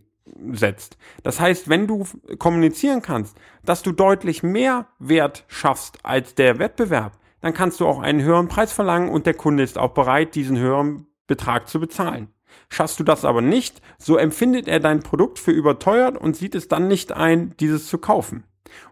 setzt. 0.52 0.98
Das 1.24 1.40
heißt, 1.40 1.70
wenn 1.70 1.88
du 1.88 2.06
kommunizieren 2.40 3.02
kannst, 3.02 3.38
dass 3.66 3.84
du 3.84 3.92
deutlich 3.92 4.44
mehr 4.44 4.88
Wert 5.00 5.46
schaffst 5.48 6.00
als 6.04 6.36
der 6.36 6.60
Wettbewerb, 6.60 7.18
dann 7.42 7.54
kannst 7.54 7.80
du 7.80 7.88
auch 7.88 8.00
einen 8.00 8.22
höheren 8.22 8.48
Preis 8.48 8.72
verlangen 8.72 9.10
und 9.10 9.26
der 9.26 9.34
Kunde 9.34 9.64
ist 9.64 9.78
auch 9.78 9.94
bereit, 9.94 10.36
diesen 10.36 10.58
höheren 10.58 11.08
Betrag 11.28 11.68
zu 11.68 11.80
bezahlen. 11.80 12.30
Schaffst 12.70 13.00
du 13.00 13.04
das 13.04 13.26
aber 13.26 13.42
nicht, 13.42 13.82
so 13.98 14.18
empfindet 14.18 14.68
er 14.68 14.80
dein 14.80 15.02
Produkt 15.02 15.40
für 15.40 15.52
überteuert 15.52 16.18
und 16.18 16.36
sieht 16.36 16.56
es 16.56 16.68
dann 16.68 16.88
nicht 16.88 17.12
ein, 17.12 17.54
dieses 17.60 17.88
zu 17.88 17.98
kaufen. 17.98 18.44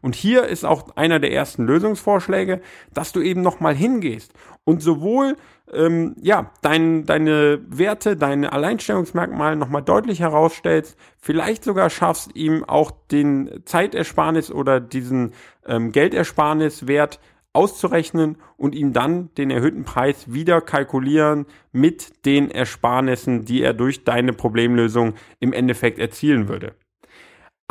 Und 0.01 0.15
hier 0.15 0.45
ist 0.45 0.65
auch 0.65 0.95
einer 0.95 1.19
der 1.19 1.31
ersten 1.31 1.65
Lösungsvorschläge, 1.65 2.61
dass 2.93 3.11
du 3.11 3.21
eben 3.21 3.41
nochmal 3.41 3.75
hingehst 3.75 4.33
und 4.63 4.81
sowohl 4.81 5.35
ähm, 5.73 6.15
ja, 6.21 6.51
dein, 6.61 7.05
deine 7.05 7.59
Werte, 7.67 8.17
deine 8.17 8.51
Alleinstellungsmerkmale 8.51 9.55
nochmal 9.55 9.81
deutlich 9.81 10.19
herausstellst, 10.19 10.97
vielleicht 11.17 11.63
sogar 11.63 11.89
schaffst, 11.89 12.35
ihm 12.35 12.63
auch 12.63 12.91
den 13.11 13.61
Zeitersparnis 13.65 14.51
oder 14.51 14.79
diesen 14.79 15.33
ähm, 15.65 15.91
Geldersparniswert 15.91 17.19
auszurechnen 17.53 18.37
und 18.57 18.75
ihm 18.75 18.93
dann 18.93 19.29
den 19.35 19.51
erhöhten 19.51 19.83
Preis 19.83 20.33
wieder 20.33 20.61
kalkulieren 20.61 21.45
mit 21.71 22.25
den 22.25 22.49
Ersparnissen, 22.49 23.45
die 23.45 23.61
er 23.61 23.73
durch 23.73 24.03
deine 24.03 24.33
Problemlösung 24.33 25.15
im 25.39 25.51
Endeffekt 25.51 25.99
erzielen 25.99 26.47
würde. 26.47 26.75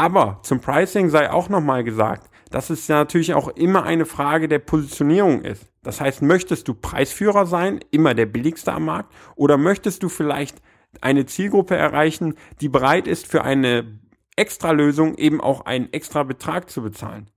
Aber 0.00 0.38
zum 0.44 0.60
Pricing 0.60 1.10
sei 1.10 1.30
auch 1.30 1.50
nochmal 1.50 1.84
gesagt, 1.84 2.30
dass 2.48 2.70
es 2.70 2.88
ja 2.88 2.96
natürlich 2.96 3.34
auch 3.34 3.48
immer 3.48 3.82
eine 3.82 4.06
Frage 4.06 4.48
der 4.48 4.58
Positionierung 4.58 5.42
ist. 5.42 5.66
Das 5.82 6.00
heißt, 6.00 6.22
möchtest 6.22 6.68
du 6.68 6.72
Preisführer 6.72 7.44
sein, 7.44 7.80
immer 7.90 8.14
der 8.14 8.24
billigste 8.24 8.72
am 8.72 8.86
Markt, 8.86 9.12
oder 9.36 9.58
möchtest 9.58 10.02
du 10.02 10.08
vielleicht 10.08 10.62
eine 11.02 11.26
Zielgruppe 11.26 11.76
erreichen, 11.76 12.36
die 12.62 12.70
bereit 12.70 13.06
ist, 13.06 13.26
für 13.26 13.44
eine 13.44 14.00
Extralösung 14.36 15.16
eben 15.16 15.38
auch 15.38 15.66
einen 15.66 15.92
extra 15.92 16.22
Betrag 16.22 16.70
zu 16.70 16.80
bezahlen? 16.80 17.28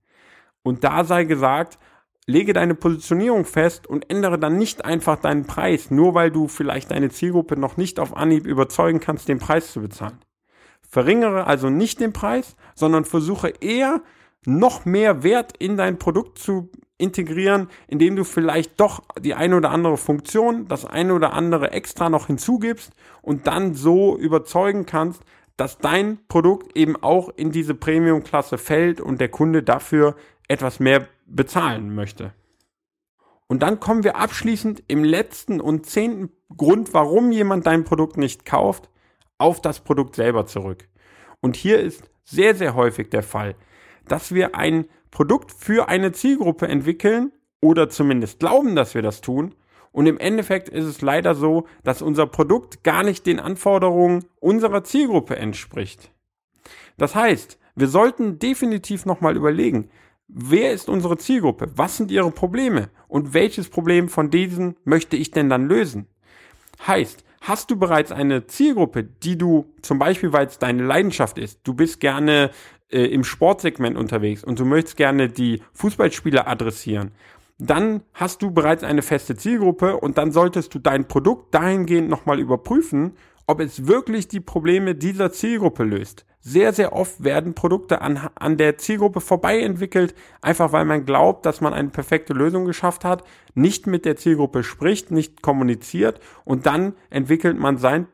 Und 0.62 0.84
da 0.84 1.04
sei 1.04 1.24
gesagt, 1.24 1.78
lege 2.24 2.54
deine 2.54 2.74
Positionierung 2.74 3.44
fest 3.44 3.86
und 3.86 4.08
ändere 4.10 4.38
dann 4.38 4.56
nicht 4.56 4.86
einfach 4.86 5.16
deinen 5.18 5.44
Preis, 5.44 5.90
nur 5.90 6.14
weil 6.14 6.30
du 6.30 6.48
vielleicht 6.48 6.92
deine 6.92 7.10
Zielgruppe 7.10 7.60
noch 7.60 7.76
nicht 7.76 8.00
auf 8.00 8.16
Anhieb 8.16 8.46
überzeugen 8.46 9.00
kannst, 9.00 9.28
den 9.28 9.38
Preis 9.38 9.70
zu 9.70 9.82
bezahlen. 9.82 10.23
Verringere 10.94 11.48
also 11.48 11.70
nicht 11.70 11.98
den 11.98 12.12
Preis, 12.12 12.54
sondern 12.76 13.04
versuche 13.04 13.48
eher 13.48 14.00
noch 14.46 14.84
mehr 14.84 15.24
Wert 15.24 15.56
in 15.58 15.76
dein 15.76 15.98
Produkt 15.98 16.38
zu 16.38 16.70
integrieren, 16.98 17.68
indem 17.88 18.14
du 18.14 18.22
vielleicht 18.22 18.78
doch 18.78 19.02
die 19.18 19.34
eine 19.34 19.56
oder 19.56 19.72
andere 19.72 19.96
Funktion, 19.96 20.68
das 20.68 20.84
eine 20.84 21.12
oder 21.12 21.32
andere 21.32 21.72
extra 21.72 22.10
noch 22.10 22.28
hinzugibst 22.28 22.92
und 23.22 23.48
dann 23.48 23.74
so 23.74 24.16
überzeugen 24.16 24.86
kannst, 24.86 25.24
dass 25.56 25.78
dein 25.78 26.20
Produkt 26.28 26.76
eben 26.76 26.94
auch 27.02 27.28
in 27.28 27.50
diese 27.50 27.74
Premium-Klasse 27.74 28.56
fällt 28.56 29.00
und 29.00 29.20
der 29.20 29.30
Kunde 29.30 29.64
dafür 29.64 30.14
etwas 30.46 30.78
mehr 30.78 31.08
bezahlen 31.26 31.92
möchte. 31.92 32.32
Und 33.48 33.64
dann 33.64 33.80
kommen 33.80 34.04
wir 34.04 34.14
abschließend 34.14 34.84
im 34.86 35.02
letzten 35.02 35.60
und 35.60 35.86
zehnten 35.86 36.30
Grund, 36.56 36.94
warum 36.94 37.32
jemand 37.32 37.66
dein 37.66 37.82
Produkt 37.82 38.16
nicht 38.16 38.44
kauft, 38.44 38.90
auf 39.38 39.60
das 39.60 39.80
Produkt 39.80 40.16
selber 40.16 40.46
zurück. 40.46 40.88
Und 41.40 41.56
hier 41.56 41.80
ist 41.80 42.10
sehr, 42.24 42.54
sehr 42.54 42.74
häufig 42.74 43.10
der 43.10 43.22
Fall, 43.22 43.54
dass 44.08 44.34
wir 44.34 44.54
ein 44.54 44.86
Produkt 45.10 45.52
für 45.52 45.88
eine 45.88 46.12
Zielgruppe 46.12 46.68
entwickeln 46.68 47.32
oder 47.60 47.88
zumindest 47.88 48.40
glauben, 48.40 48.74
dass 48.74 48.94
wir 48.94 49.02
das 49.02 49.20
tun. 49.20 49.54
Und 49.92 50.06
im 50.06 50.18
Endeffekt 50.18 50.68
ist 50.68 50.84
es 50.84 51.02
leider 51.02 51.34
so, 51.34 51.66
dass 51.84 52.02
unser 52.02 52.26
Produkt 52.26 52.82
gar 52.82 53.04
nicht 53.04 53.26
den 53.26 53.38
Anforderungen 53.38 54.24
unserer 54.40 54.82
Zielgruppe 54.82 55.36
entspricht. 55.36 56.10
Das 56.96 57.14
heißt, 57.14 57.58
wir 57.76 57.88
sollten 57.88 58.38
definitiv 58.38 59.06
nochmal 59.06 59.36
überlegen, 59.36 59.90
wer 60.28 60.72
ist 60.72 60.88
unsere 60.88 61.16
Zielgruppe? 61.16 61.70
Was 61.76 61.96
sind 61.96 62.10
ihre 62.10 62.30
Probleme? 62.30 62.90
Und 63.08 63.34
welches 63.34 63.68
Problem 63.68 64.08
von 64.08 64.30
diesen 64.30 64.76
möchte 64.84 65.16
ich 65.16 65.30
denn 65.30 65.48
dann 65.48 65.68
lösen? 65.68 66.08
Heißt, 66.86 67.24
hast 67.44 67.70
du 67.70 67.76
bereits 67.76 68.10
eine 68.10 68.46
Zielgruppe, 68.46 69.04
die 69.04 69.36
du 69.36 69.66
zum 69.82 69.98
Beispiel, 69.98 70.32
weil 70.32 70.46
es 70.46 70.58
deine 70.58 70.82
Leidenschaft 70.82 71.38
ist, 71.38 71.60
du 71.64 71.74
bist 71.74 72.00
gerne 72.00 72.50
äh, 72.90 73.04
im 73.04 73.22
Sportsegment 73.22 73.96
unterwegs 73.98 74.42
und 74.42 74.58
du 74.58 74.64
möchtest 74.64 74.96
gerne 74.96 75.28
die 75.28 75.62
Fußballspieler 75.74 76.48
adressieren, 76.48 77.12
dann 77.58 78.02
hast 78.14 78.42
du 78.42 78.50
bereits 78.50 78.82
eine 78.82 79.02
feste 79.02 79.36
Zielgruppe 79.36 79.96
und 79.98 80.18
dann 80.18 80.32
solltest 80.32 80.74
du 80.74 80.78
dein 80.78 81.06
Produkt 81.06 81.54
dahingehend 81.54 82.08
nochmal 82.08 82.40
überprüfen, 82.40 83.12
ob 83.46 83.60
es 83.60 83.86
wirklich 83.86 84.28
die 84.28 84.40
Probleme 84.40 84.94
dieser 84.94 85.32
Zielgruppe 85.32 85.84
löst. 85.84 86.24
Sehr, 86.40 86.72
sehr 86.72 86.92
oft 86.92 87.24
werden 87.24 87.54
Produkte 87.54 88.02
an, 88.02 88.28
an 88.34 88.56
der 88.56 88.76
Zielgruppe 88.76 89.20
vorbei 89.20 89.60
entwickelt, 89.60 90.14
einfach 90.42 90.72
weil 90.72 90.84
man 90.84 91.06
glaubt, 91.06 91.46
dass 91.46 91.60
man 91.60 91.72
eine 91.72 91.88
perfekte 91.88 92.34
Lösung 92.34 92.66
geschafft 92.66 93.04
hat, 93.04 93.24
nicht 93.54 93.86
mit 93.86 94.04
der 94.04 94.16
Zielgruppe 94.16 94.62
spricht, 94.62 95.10
nicht 95.10 95.40
kommuniziert 95.40 96.20
und 96.44 96.66
dann 96.66 96.94
entwickelt 97.08 97.58
man 97.58 97.78
sein, 97.78 98.08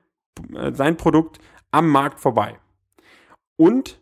äh, 0.54 0.72
sein 0.72 0.96
Produkt 0.96 1.38
am 1.72 1.88
Markt 1.88 2.20
vorbei. 2.20 2.58
Und 3.56 4.00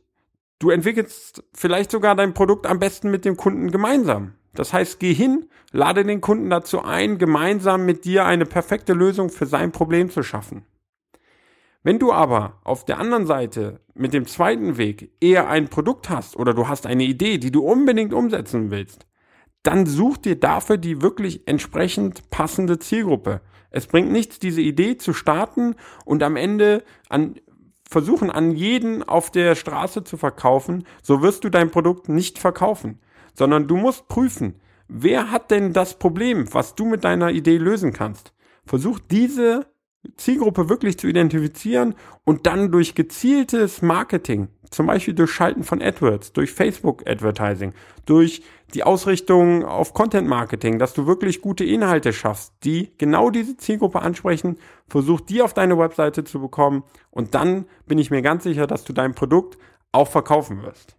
du 0.58 0.70
entwickelst 0.70 1.42
vielleicht 1.54 1.90
sogar 1.90 2.14
dein 2.14 2.34
Produkt 2.34 2.66
am 2.66 2.78
besten 2.78 3.10
mit 3.10 3.24
dem 3.24 3.36
Kunden 3.36 3.70
gemeinsam. 3.70 4.34
Das 4.54 4.72
heißt, 4.72 5.00
geh 5.00 5.14
hin, 5.14 5.48
lade 5.72 6.04
den 6.04 6.20
Kunden 6.20 6.50
dazu 6.50 6.82
ein, 6.82 7.18
gemeinsam 7.18 7.86
mit 7.86 8.04
dir 8.04 8.24
eine 8.24 8.44
perfekte 8.44 8.92
Lösung 8.92 9.30
für 9.30 9.46
sein 9.46 9.72
Problem 9.72 10.10
zu 10.10 10.22
schaffen. 10.22 10.64
Wenn 11.88 11.98
du 11.98 12.12
aber 12.12 12.60
auf 12.64 12.84
der 12.84 12.98
anderen 12.98 13.24
Seite 13.24 13.80
mit 13.94 14.12
dem 14.12 14.26
zweiten 14.26 14.76
Weg 14.76 15.10
eher 15.22 15.48
ein 15.48 15.68
Produkt 15.68 16.10
hast 16.10 16.36
oder 16.36 16.52
du 16.52 16.68
hast 16.68 16.84
eine 16.84 17.04
Idee, 17.04 17.38
die 17.38 17.50
du 17.50 17.62
unbedingt 17.62 18.12
umsetzen 18.12 18.70
willst, 18.70 19.06
dann 19.62 19.86
such 19.86 20.18
dir 20.18 20.38
dafür 20.38 20.76
die 20.76 21.00
wirklich 21.00 21.48
entsprechend 21.48 22.28
passende 22.28 22.78
Zielgruppe. 22.78 23.40
Es 23.70 23.86
bringt 23.86 24.12
nichts, 24.12 24.38
diese 24.38 24.60
Idee 24.60 24.98
zu 24.98 25.14
starten 25.14 25.76
und 26.04 26.22
am 26.22 26.36
Ende 26.36 26.84
an 27.08 27.36
versuchen, 27.88 28.30
an 28.30 28.54
jeden 28.54 29.02
auf 29.02 29.30
der 29.30 29.54
Straße 29.54 30.04
zu 30.04 30.18
verkaufen, 30.18 30.84
so 31.02 31.22
wirst 31.22 31.42
du 31.44 31.48
dein 31.48 31.70
Produkt 31.70 32.10
nicht 32.10 32.38
verkaufen, 32.38 32.98
sondern 33.32 33.66
du 33.66 33.78
musst 33.78 34.08
prüfen, 34.08 34.60
wer 34.88 35.30
hat 35.30 35.50
denn 35.50 35.72
das 35.72 35.98
Problem, 35.98 36.52
was 36.52 36.74
du 36.74 36.84
mit 36.84 37.04
deiner 37.04 37.30
Idee 37.30 37.56
lösen 37.56 37.94
kannst. 37.94 38.34
Versuch 38.66 38.98
diese 38.98 39.64
Zielgruppe 40.16 40.68
wirklich 40.68 40.98
zu 40.98 41.08
identifizieren 41.08 41.94
und 42.24 42.46
dann 42.46 42.70
durch 42.70 42.94
gezieltes 42.94 43.82
Marketing, 43.82 44.48
zum 44.70 44.86
Beispiel 44.86 45.14
durch 45.14 45.30
Schalten 45.30 45.64
von 45.64 45.82
AdWords, 45.82 46.32
durch 46.32 46.52
Facebook 46.52 47.08
Advertising, 47.08 47.72
durch 48.06 48.42
die 48.74 48.84
Ausrichtung 48.84 49.64
auf 49.64 49.94
Content 49.94 50.28
Marketing, 50.28 50.78
dass 50.78 50.94
du 50.94 51.06
wirklich 51.06 51.40
gute 51.40 51.64
Inhalte 51.64 52.12
schaffst, 52.12 52.52
die 52.64 52.92
genau 52.98 53.30
diese 53.30 53.56
Zielgruppe 53.56 54.00
ansprechen, 54.00 54.58
versuch 54.86 55.20
die 55.20 55.42
auf 55.42 55.54
deine 55.54 55.78
Webseite 55.78 56.22
zu 56.24 56.40
bekommen 56.40 56.84
und 57.10 57.34
dann 57.34 57.64
bin 57.86 57.98
ich 57.98 58.10
mir 58.10 58.22
ganz 58.22 58.44
sicher, 58.44 58.66
dass 58.66 58.84
du 58.84 58.92
dein 58.92 59.14
Produkt 59.14 59.58
auch 59.90 60.08
verkaufen 60.08 60.62
wirst. 60.62 60.96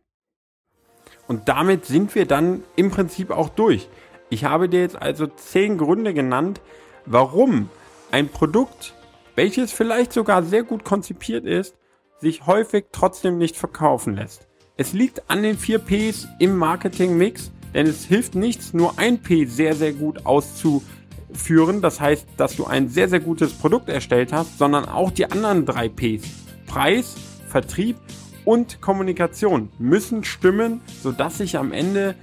Und 1.27 1.47
damit 1.47 1.85
sind 1.85 2.15
wir 2.15 2.25
dann 2.25 2.63
im 2.75 2.89
Prinzip 2.89 3.29
auch 3.29 3.49
durch. 3.49 3.87
Ich 4.29 4.45
habe 4.45 4.67
dir 4.67 4.81
jetzt 4.81 4.99
also 4.99 5.27
zehn 5.27 5.77
Gründe 5.77 6.13
genannt, 6.13 6.59
warum 7.05 7.69
ein 8.11 8.29
Produkt, 8.29 8.93
welches 9.35 9.71
vielleicht 9.71 10.13
sogar 10.13 10.43
sehr 10.43 10.63
gut 10.63 10.83
konzipiert 10.83 11.45
ist, 11.45 11.75
sich 12.19 12.45
häufig 12.45 12.85
trotzdem 12.91 13.37
nicht 13.37 13.55
verkaufen 13.55 14.15
lässt. 14.15 14.47
Es 14.77 14.93
liegt 14.93 15.29
an 15.29 15.43
den 15.43 15.57
vier 15.57 15.79
Ps 15.79 16.27
im 16.39 16.55
Marketing-Mix, 16.55 17.51
denn 17.73 17.85
es 17.85 18.05
hilft 18.05 18.35
nichts, 18.35 18.73
nur 18.73 18.97
ein 18.97 19.21
P 19.21 19.45
sehr, 19.45 19.75
sehr 19.75 19.93
gut 19.93 20.25
auszuführen. 20.25 21.81
Das 21.81 21.99
heißt, 21.99 22.27
dass 22.37 22.55
du 22.55 22.65
ein 22.65 22.89
sehr, 22.89 23.09
sehr 23.09 23.19
gutes 23.19 23.53
Produkt 23.53 23.89
erstellt 23.89 24.33
hast, 24.33 24.57
sondern 24.57 24.85
auch 24.85 25.11
die 25.11 25.29
anderen 25.31 25.65
drei 25.65 25.89
Ps. 25.89 26.23
Preis, 26.65 27.15
Vertrieb 27.47 27.97
und 28.45 28.81
Kommunikation 28.81 29.69
müssen 29.79 30.23
stimmen, 30.23 30.81
sodass 31.01 31.37
sich 31.37 31.57
am 31.57 31.71
Ende 31.71 32.15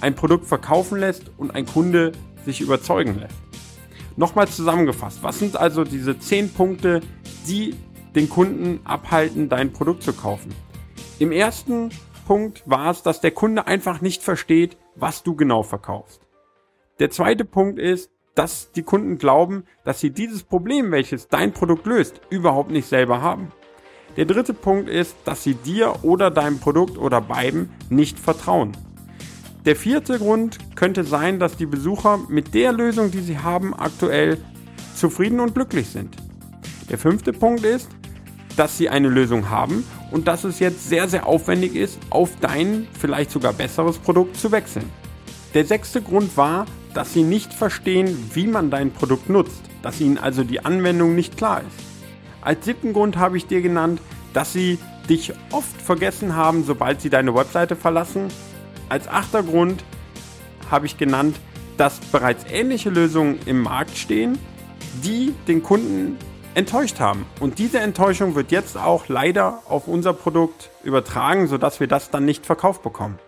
ein 0.00 0.14
Produkt 0.14 0.46
verkaufen 0.46 0.98
lässt 0.98 1.30
und 1.36 1.54
ein 1.54 1.66
Kunde 1.66 2.12
sich 2.44 2.60
überzeugen 2.60 3.18
lässt. 3.18 3.45
Nochmal 4.16 4.48
zusammengefasst, 4.48 5.22
was 5.22 5.38
sind 5.38 5.56
also 5.56 5.84
diese 5.84 6.18
10 6.18 6.54
Punkte, 6.54 7.00
die 7.46 7.74
den 8.14 8.30
Kunden 8.30 8.80
abhalten, 8.84 9.50
dein 9.50 9.74
Produkt 9.74 10.02
zu 10.02 10.14
kaufen? 10.14 10.54
Im 11.18 11.32
ersten 11.32 11.90
Punkt 12.26 12.62
war 12.64 12.90
es, 12.90 13.02
dass 13.02 13.20
der 13.20 13.32
Kunde 13.32 13.66
einfach 13.66 14.00
nicht 14.00 14.22
versteht, 14.22 14.78
was 14.94 15.22
du 15.22 15.36
genau 15.36 15.62
verkaufst. 15.62 16.22
Der 16.98 17.10
zweite 17.10 17.44
Punkt 17.44 17.78
ist, 17.78 18.10
dass 18.34 18.72
die 18.72 18.82
Kunden 18.82 19.18
glauben, 19.18 19.64
dass 19.84 20.00
sie 20.00 20.10
dieses 20.10 20.42
Problem, 20.42 20.92
welches 20.92 21.28
dein 21.28 21.52
Produkt 21.52 21.86
löst, 21.86 22.20
überhaupt 22.30 22.70
nicht 22.70 22.88
selber 22.88 23.20
haben. 23.20 23.52
Der 24.16 24.24
dritte 24.24 24.54
Punkt 24.54 24.88
ist, 24.88 25.14
dass 25.26 25.42
sie 25.42 25.54
dir 25.54 26.04
oder 26.04 26.30
deinem 26.30 26.58
Produkt 26.58 26.96
oder 26.96 27.20
beiden 27.20 27.70
nicht 27.90 28.18
vertrauen. 28.18 28.74
Der 29.66 29.74
vierte 29.74 30.20
Grund 30.20 30.58
könnte 30.76 31.02
sein, 31.02 31.40
dass 31.40 31.56
die 31.56 31.66
Besucher 31.66 32.20
mit 32.28 32.54
der 32.54 32.72
Lösung, 32.72 33.10
die 33.10 33.20
sie 33.20 33.38
haben, 33.38 33.74
aktuell 33.74 34.38
zufrieden 34.94 35.40
und 35.40 35.54
glücklich 35.54 35.88
sind. 35.88 36.14
Der 36.88 36.98
fünfte 36.98 37.32
Punkt 37.32 37.64
ist, 37.64 37.88
dass 38.56 38.78
sie 38.78 38.88
eine 38.88 39.08
Lösung 39.08 39.50
haben 39.50 39.82
und 40.12 40.28
dass 40.28 40.44
es 40.44 40.60
jetzt 40.60 40.88
sehr, 40.88 41.08
sehr 41.08 41.26
aufwendig 41.26 41.74
ist, 41.74 41.98
auf 42.10 42.30
dein 42.40 42.86
vielleicht 42.96 43.32
sogar 43.32 43.52
besseres 43.52 43.98
Produkt 43.98 44.36
zu 44.36 44.52
wechseln. 44.52 44.88
Der 45.52 45.64
sechste 45.64 46.00
Grund 46.00 46.36
war, 46.36 46.66
dass 46.94 47.12
sie 47.12 47.24
nicht 47.24 47.52
verstehen, 47.52 48.30
wie 48.34 48.46
man 48.46 48.70
dein 48.70 48.92
Produkt 48.92 49.28
nutzt, 49.28 49.62
dass 49.82 50.00
ihnen 50.00 50.16
also 50.16 50.44
die 50.44 50.64
Anwendung 50.64 51.16
nicht 51.16 51.36
klar 51.36 51.62
ist. 51.62 51.86
Als 52.40 52.64
siebten 52.64 52.92
Grund 52.92 53.16
habe 53.16 53.36
ich 53.36 53.48
dir 53.48 53.62
genannt, 53.62 54.00
dass 54.32 54.52
sie 54.52 54.78
dich 55.08 55.32
oft 55.50 55.82
vergessen 55.82 56.36
haben, 56.36 56.62
sobald 56.62 57.00
sie 57.00 57.10
deine 57.10 57.34
Webseite 57.34 57.74
verlassen. 57.74 58.28
Als 58.88 59.08
achter 59.08 59.42
Grund 59.42 59.84
habe 60.70 60.86
ich 60.86 60.96
genannt, 60.96 61.36
dass 61.76 61.98
bereits 61.98 62.44
ähnliche 62.50 62.90
Lösungen 62.90 63.38
im 63.46 63.62
Markt 63.62 63.96
stehen, 63.96 64.38
die 65.02 65.34
den 65.48 65.62
Kunden 65.62 66.16
enttäuscht 66.54 67.00
haben. 67.00 67.26
Und 67.40 67.58
diese 67.58 67.80
Enttäuschung 67.80 68.34
wird 68.34 68.50
jetzt 68.50 68.78
auch 68.78 69.08
leider 69.08 69.62
auf 69.68 69.88
unser 69.88 70.14
Produkt 70.14 70.70
übertragen, 70.84 71.48
sodass 71.48 71.80
wir 71.80 71.86
das 71.86 72.10
dann 72.10 72.24
nicht 72.24 72.46
verkauft 72.46 72.82
bekommen. 72.82 73.18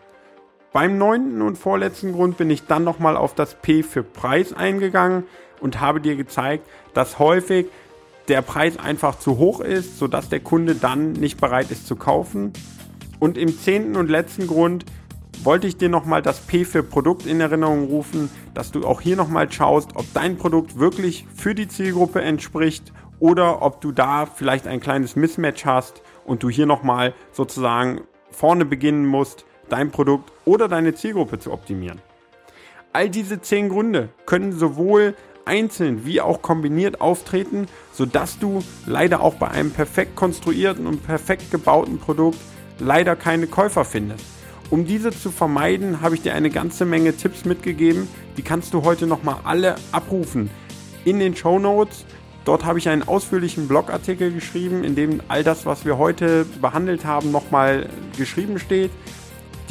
Beim 0.72 0.96
neunten 0.96 1.42
und 1.42 1.56
vorletzten 1.56 2.12
Grund 2.12 2.36
bin 2.36 2.50
ich 2.50 2.66
dann 2.66 2.84
nochmal 2.84 3.16
auf 3.16 3.34
das 3.34 3.54
P 3.54 3.82
für 3.82 4.02
Preis 4.02 4.52
eingegangen 4.52 5.24
und 5.60 5.80
habe 5.80 6.00
dir 6.00 6.14
gezeigt, 6.14 6.66
dass 6.94 7.18
häufig 7.18 7.66
der 8.28 8.42
Preis 8.42 8.78
einfach 8.78 9.18
zu 9.18 9.38
hoch 9.38 9.60
ist, 9.60 9.98
sodass 9.98 10.28
der 10.28 10.40
Kunde 10.40 10.74
dann 10.74 11.12
nicht 11.12 11.40
bereit 11.40 11.70
ist 11.70 11.86
zu 11.86 11.96
kaufen. 11.96 12.52
Und 13.18 13.36
im 13.36 13.58
zehnten 13.58 13.96
und 13.96 14.08
letzten 14.08 14.46
Grund 14.46 14.84
wollte 15.44 15.66
ich 15.66 15.76
dir 15.76 15.88
nochmal 15.88 16.22
das 16.22 16.40
P 16.40 16.64
für 16.64 16.82
Produkt 16.82 17.26
in 17.26 17.40
Erinnerung 17.40 17.84
rufen, 17.84 18.30
dass 18.54 18.70
du 18.70 18.86
auch 18.86 19.00
hier 19.00 19.16
nochmal 19.16 19.50
schaust, 19.50 19.90
ob 19.94 20.06
dein 20.14 20.36
Produkt 20.36 20.78
wirklich 20.78 21.26
für 21.34 21.54
die 21.54 21.68
Zielgruppe 21.68 22.20
entspricht 22.20 22.92
oder 23.20 23.62
ob 23.62 23.80
du 23.80 23.92
da 23.92 24.26
vielleicht 24.26 24.66
ein 24.66 24.80
kleines 24.80 25.16
Mismatch 25.16 25.64
hast 25.64 26.02
und 26.24 26.42
du 26.42 26.50
hier 26.50 26.66
nochmal 26.66 27.14
sozusagen 27.32 28.02
vorne 28.30 28.64
beginnen 28.64 29.06
musst, 29.06 29.44
dein 29.68 29.90
Produkt 29.90 30.32
oder 30.44 30.68
deine 30.68 30.94
Zielgruppe 30.94 31.38
zu 31.38 31.52
optimieren. 31.52 32.00
All 32.92 33.10
diese 33.10 33.40
zehn 33.40 33.68
Gründe 33.68 34.08
können 34.26 34.52
sowohl 34.52 35.14
einzeln 35.44 36.04
wie 36.04 36.20
auch 36.20 36.42
kombiniert 36.42 37.00
auftreten, 37.00 37.66
sodass 37.92 38.38
du 38.38 38.62
leider 38.86 39.20
auch 39.20 39.34
bei 39.34 39.48
einem 39.48 39.70
perfekt 39.70 40.14
konstruierten 40.14 40.86
und 40.86 41.06
perfekt 41.06 41.50
gebauten 41.50 41.98
Produkt 41.98 42.38
leider 42.78 43.16
keine 43.16 43.46
Käufer 43.46 43.84
findest. 43.84 44.37
Um 44.70 44.84
diese 44.84 45.10
zu 45.10 45.30
vermeiden, 45.30 46.02
habe 46.02 46.14
ich 46.14 46.22
dir 46.22 46.34
eine 46.34 46.50
ganze 46.50 46.84
Menge 46.84 47.16
Tipps 47.16 47.46
mitgegeben. 47.46 48.06
Die 48.36 48.42
kannst 48.42 48.74
du 48.74 48.82
heute 48.84 49.06
nochmal 49.06 49.36
alle 49.44 49.76
abrufen 49.92 50.50
in 51.04 51.18
den 51.18 51.34
Show 51.34 51.58
Notes. 51.58 52.04
Dort 52.44 52.64
habe 52.64 52.78
ich 52.78 52.88
einen 52.88 53.02
ausführlichen 53.02 53.66
Blogartikel 53.66 54.30
geschrieben, 54.32 54.84
in 54.84 54.94
dem 54.94 55.22
all 55.28 55.42
das, 55.42 55.64
was 55.64 55.84
wir 55.84 55.96
heute 55.96 56.44
behandelt 56.60 57.04
haben, 57.04 57.30
nochmal 57.30 57.88
geschrieben 58.16 58.58
steht. 58.58 58.90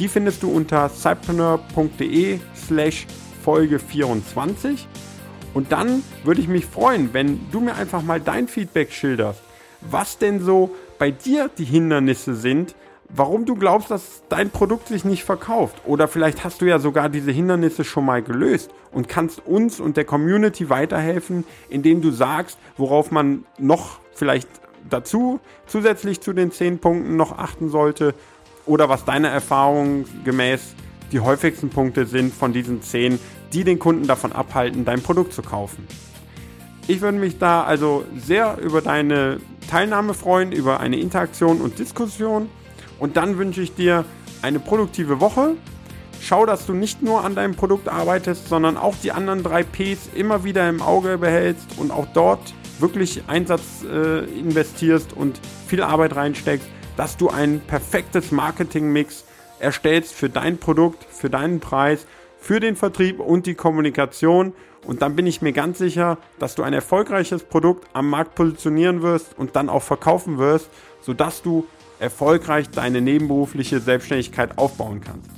Die 0.00 0.08
findest 0.08 0.42
du 0.42 0.50
unter 0.50 0.88
cypreneur.de 0.88 2.40
slash 2.56 3.06
Folge 3.42 3.78
24. 3.78 4.86
Und 5.54 5.72
dann 5.72 6.02
würde 6.24 6.40
ich 6.40 6.48
mich 6.48 6.66
freuen, 6.66 7.12
wenn 7.12 7.40
du 7.50 7.60
mir 7.60 7.74
einfach 7.76 8.02
mal 8.02 8.20
dein 8.20 8.48
Feedback 8.48 8.92
schilderst, 8.92 9.42
was 9.80 10.18
denn 10.18 10.40
so 10.40 10.74
bei 10.98 11.10
dir 11.12 11.50
die 11.56 11.64
Hindernisse 11.64 12.34
sind, 12.34 12.74
warum 13.08 13.44
du 13.44 13.54
glaubst, 13.54 13.90
dass 13.90 14.22
dein 14.28 14.50
Produkt 14.50 14.88
sich 14.88 15.04
nicht 15.04 15.24
verkauft. 15.24 15.76
Oder 15.86 16.08
vielleicht 16.08 16.44
hast 16.44 16.60
du 16.60 16.66
ja 16.66 16.78
sogar 16.78 17.08
diese 17.08 17.30
Hindernisse 17.30 17.84
schon 17.84 18.04
mal 18.04 18.22
gelöst 18.22 18.70
und 18.92 19.08
kannst 19.08 19.44
uns 19.46 19.80
und 19.80 19.96
der 19.96 20.04
Community 20.04 20.68
weiterhelfen, 20.68 21.44
indem 21.68 22.02
du 22.02 22.10
sagst, 22.10 22.58
worauf 22.76 23.10
man 23.10 23.44
noch 23.58 24.00
vielleicht 24.12 24.48
dazu 24.88 25.40
zusätzlich 25.66 26.20
zu 26.20 26.32
den 26.32 26.50
zehn 26.50 26.78
Punkten 26.78 27.16
noch 27.16 27.38
achten 27.38 27.68
sollte 27.68 28.14
oder 28.66 28.88
was 28.88 29.04
deiner 29.04 29.28
Erfahrung 29.28 30.04
gemäß 30.24 30.74
die 31.12 31.20
häufigsten 31.20 31.70
Punkte 31.70 32.04
sind 32.06 32.34
von 32.34 32.52
diesen 32.52 32.82
zehn, 32.82 33.18
die 33.52 33.64
den 33.64 33.78
Kunden 33.78 34.06
davon 34.06 34.32
abhalten, 34.32 34.84
dein 34.84 35.00
Produkt 35.00 35.32
zu 35.32 35.40
kaufen. 35.42 35.86
Ich 36.86 37.00
würde 37.00 37.18
mich 37.18 37.38
da 37.38 37.64
also 37.64 38.04
sehr 38.16 38.58
über 38.58 38.82
deine 38.82 39.40
Teilnahme 39.70 40.14
freuen, 40.14 40.52
über 40.52 40.80
eine 40.80 40.98
Interaktion 40.98 41.60
und 41.60 41.78
Diskussion. 41.78 42.48
Und 42.98 43.16
dann 43.16 43.38
wünsche 43.38 43.62
ich 43.62 43.74
dir 43.74 44.04
eine 44.42 44.60
produktive 44.60 45.20
Woche. 45.20 45.56
Schau, 46.20 46.46
dass 46.46 46.66
du 46.66 46.72
nicht 46.72 47.02
nur 47.02 47.24
an 47.24 47.34
deinem 47.34 47.54
Produkt 47.54 47.88
arbeitest, 47.88 48.48
sondern 48.48 48.76
auch 48.76 48.96
die 49.02 49.12
anderen 49.12 49.42
drei 49.42 49.62
Ps 49.62 50.10
immer 50.14 50.44
wieder 50.44 50.68
im 50.68 50.82
Auge 50.82 51.18
behältst 51.18 51.78
und 51.78 51.90
auch 51.90 52.06
dort 52.12 52.40
wirklich 52.80 53.22
Einsatz 53.28 53.84
äh, 53.84 54.24
investierst 54.38 55.12
und 55.12 55.40
viel 55.66 55.82
Arbeit 55.82 56.16
reinsteckst, 56.16 56.68
dass 56.96 57.16
du 57.16 57.28
ein 57.28 57.60
perfektes 57.60 58.32
Marketing-Mix 58.32 59.24
erstellst 59.60 60.14
für 60.14 60.28
dein 60.28 60.58
Produkt, 60.58 61.04
für 61.04 61.30
deinen 61.30 61.60
Preis, 61.60 62.06
für 62.40 62.60
den 62.60 62.76
Vertrieb 62.76 63.20
und 63.20 63.46
die 63.46 63.54
Kommunikation. 63.54 64.52
Und 64.86 65.02
dann 65.02 65.16
bin 65.16 65.26
ich 65.26 65.42
mir 65.42 65.52
ganz 65.52 65.78
sicher, 65.78 66.18
dass 66.38 66.54
du 66.54 66.62
ein 66.62 66.72
erfolgreiches 66.72 67.42
Produkt 67.44 67.88
am 67.92 68.10
Markt 68.10 68.34
positionieren 68.34 69.02
wirst 69.02 69.36
und 69.36 69.56
dann 69.56 69.68
auch 69.68 69.82
verkaufen 69.82 70.38
wirst, 70.38 70.70
sodass 71.00 71.42
du 71.42 71.66
erfolgreich 72.00 72.70
deine 72.70 73.00
nebenberufliche 73.00 73.80
Selbstständigkeit 73.80 74.58
aufbauen 74.58 75.00
kannst. 75.00 75.30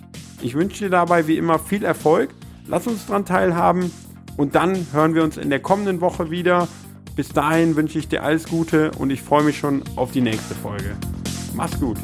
Ich 0.43 0.55
wünsche 0.55 0.85
dir 0.85 0.91
dabei 0.91 1.27
wie 1.27 1.37
immer 1.37 1.59
viel 1.59 1.85
Erfolg. 1.85 2.31
Lass 2.67 2.87
uns 2.87 3.07
daran 3.07 3.27
teilhaben 3.27 3.91
und 4.37 4.55
dann 4.55 4.87
hören 4.93 5.15
wir 5.15 5.23
uns 5.23 5.37
in 5.37 5.51
der 5.51 5.61
kommenden 5.61 6.01
Woche 6.01 6.31
wieder. 6.31 6.69
Bis 7.17 7.29
dahin 7.29 7.77
wünsche 7.77 7.99
ich 7.99 8.09
dir 8.09 8.23
alles 8.23 8.45
Gute 8.45 8.93
und 8.93 9.11
ich 9.11 9.21
freue 9.21 9.43
mich 9.43 9.59
schon 9.59 9.83
auf 9.97 10.13
die 10.13 10.21
nächste 10.21 10.55
Folge. 10.55 10.97
Mach's 11.55 11.79
gut. 11.79 11.99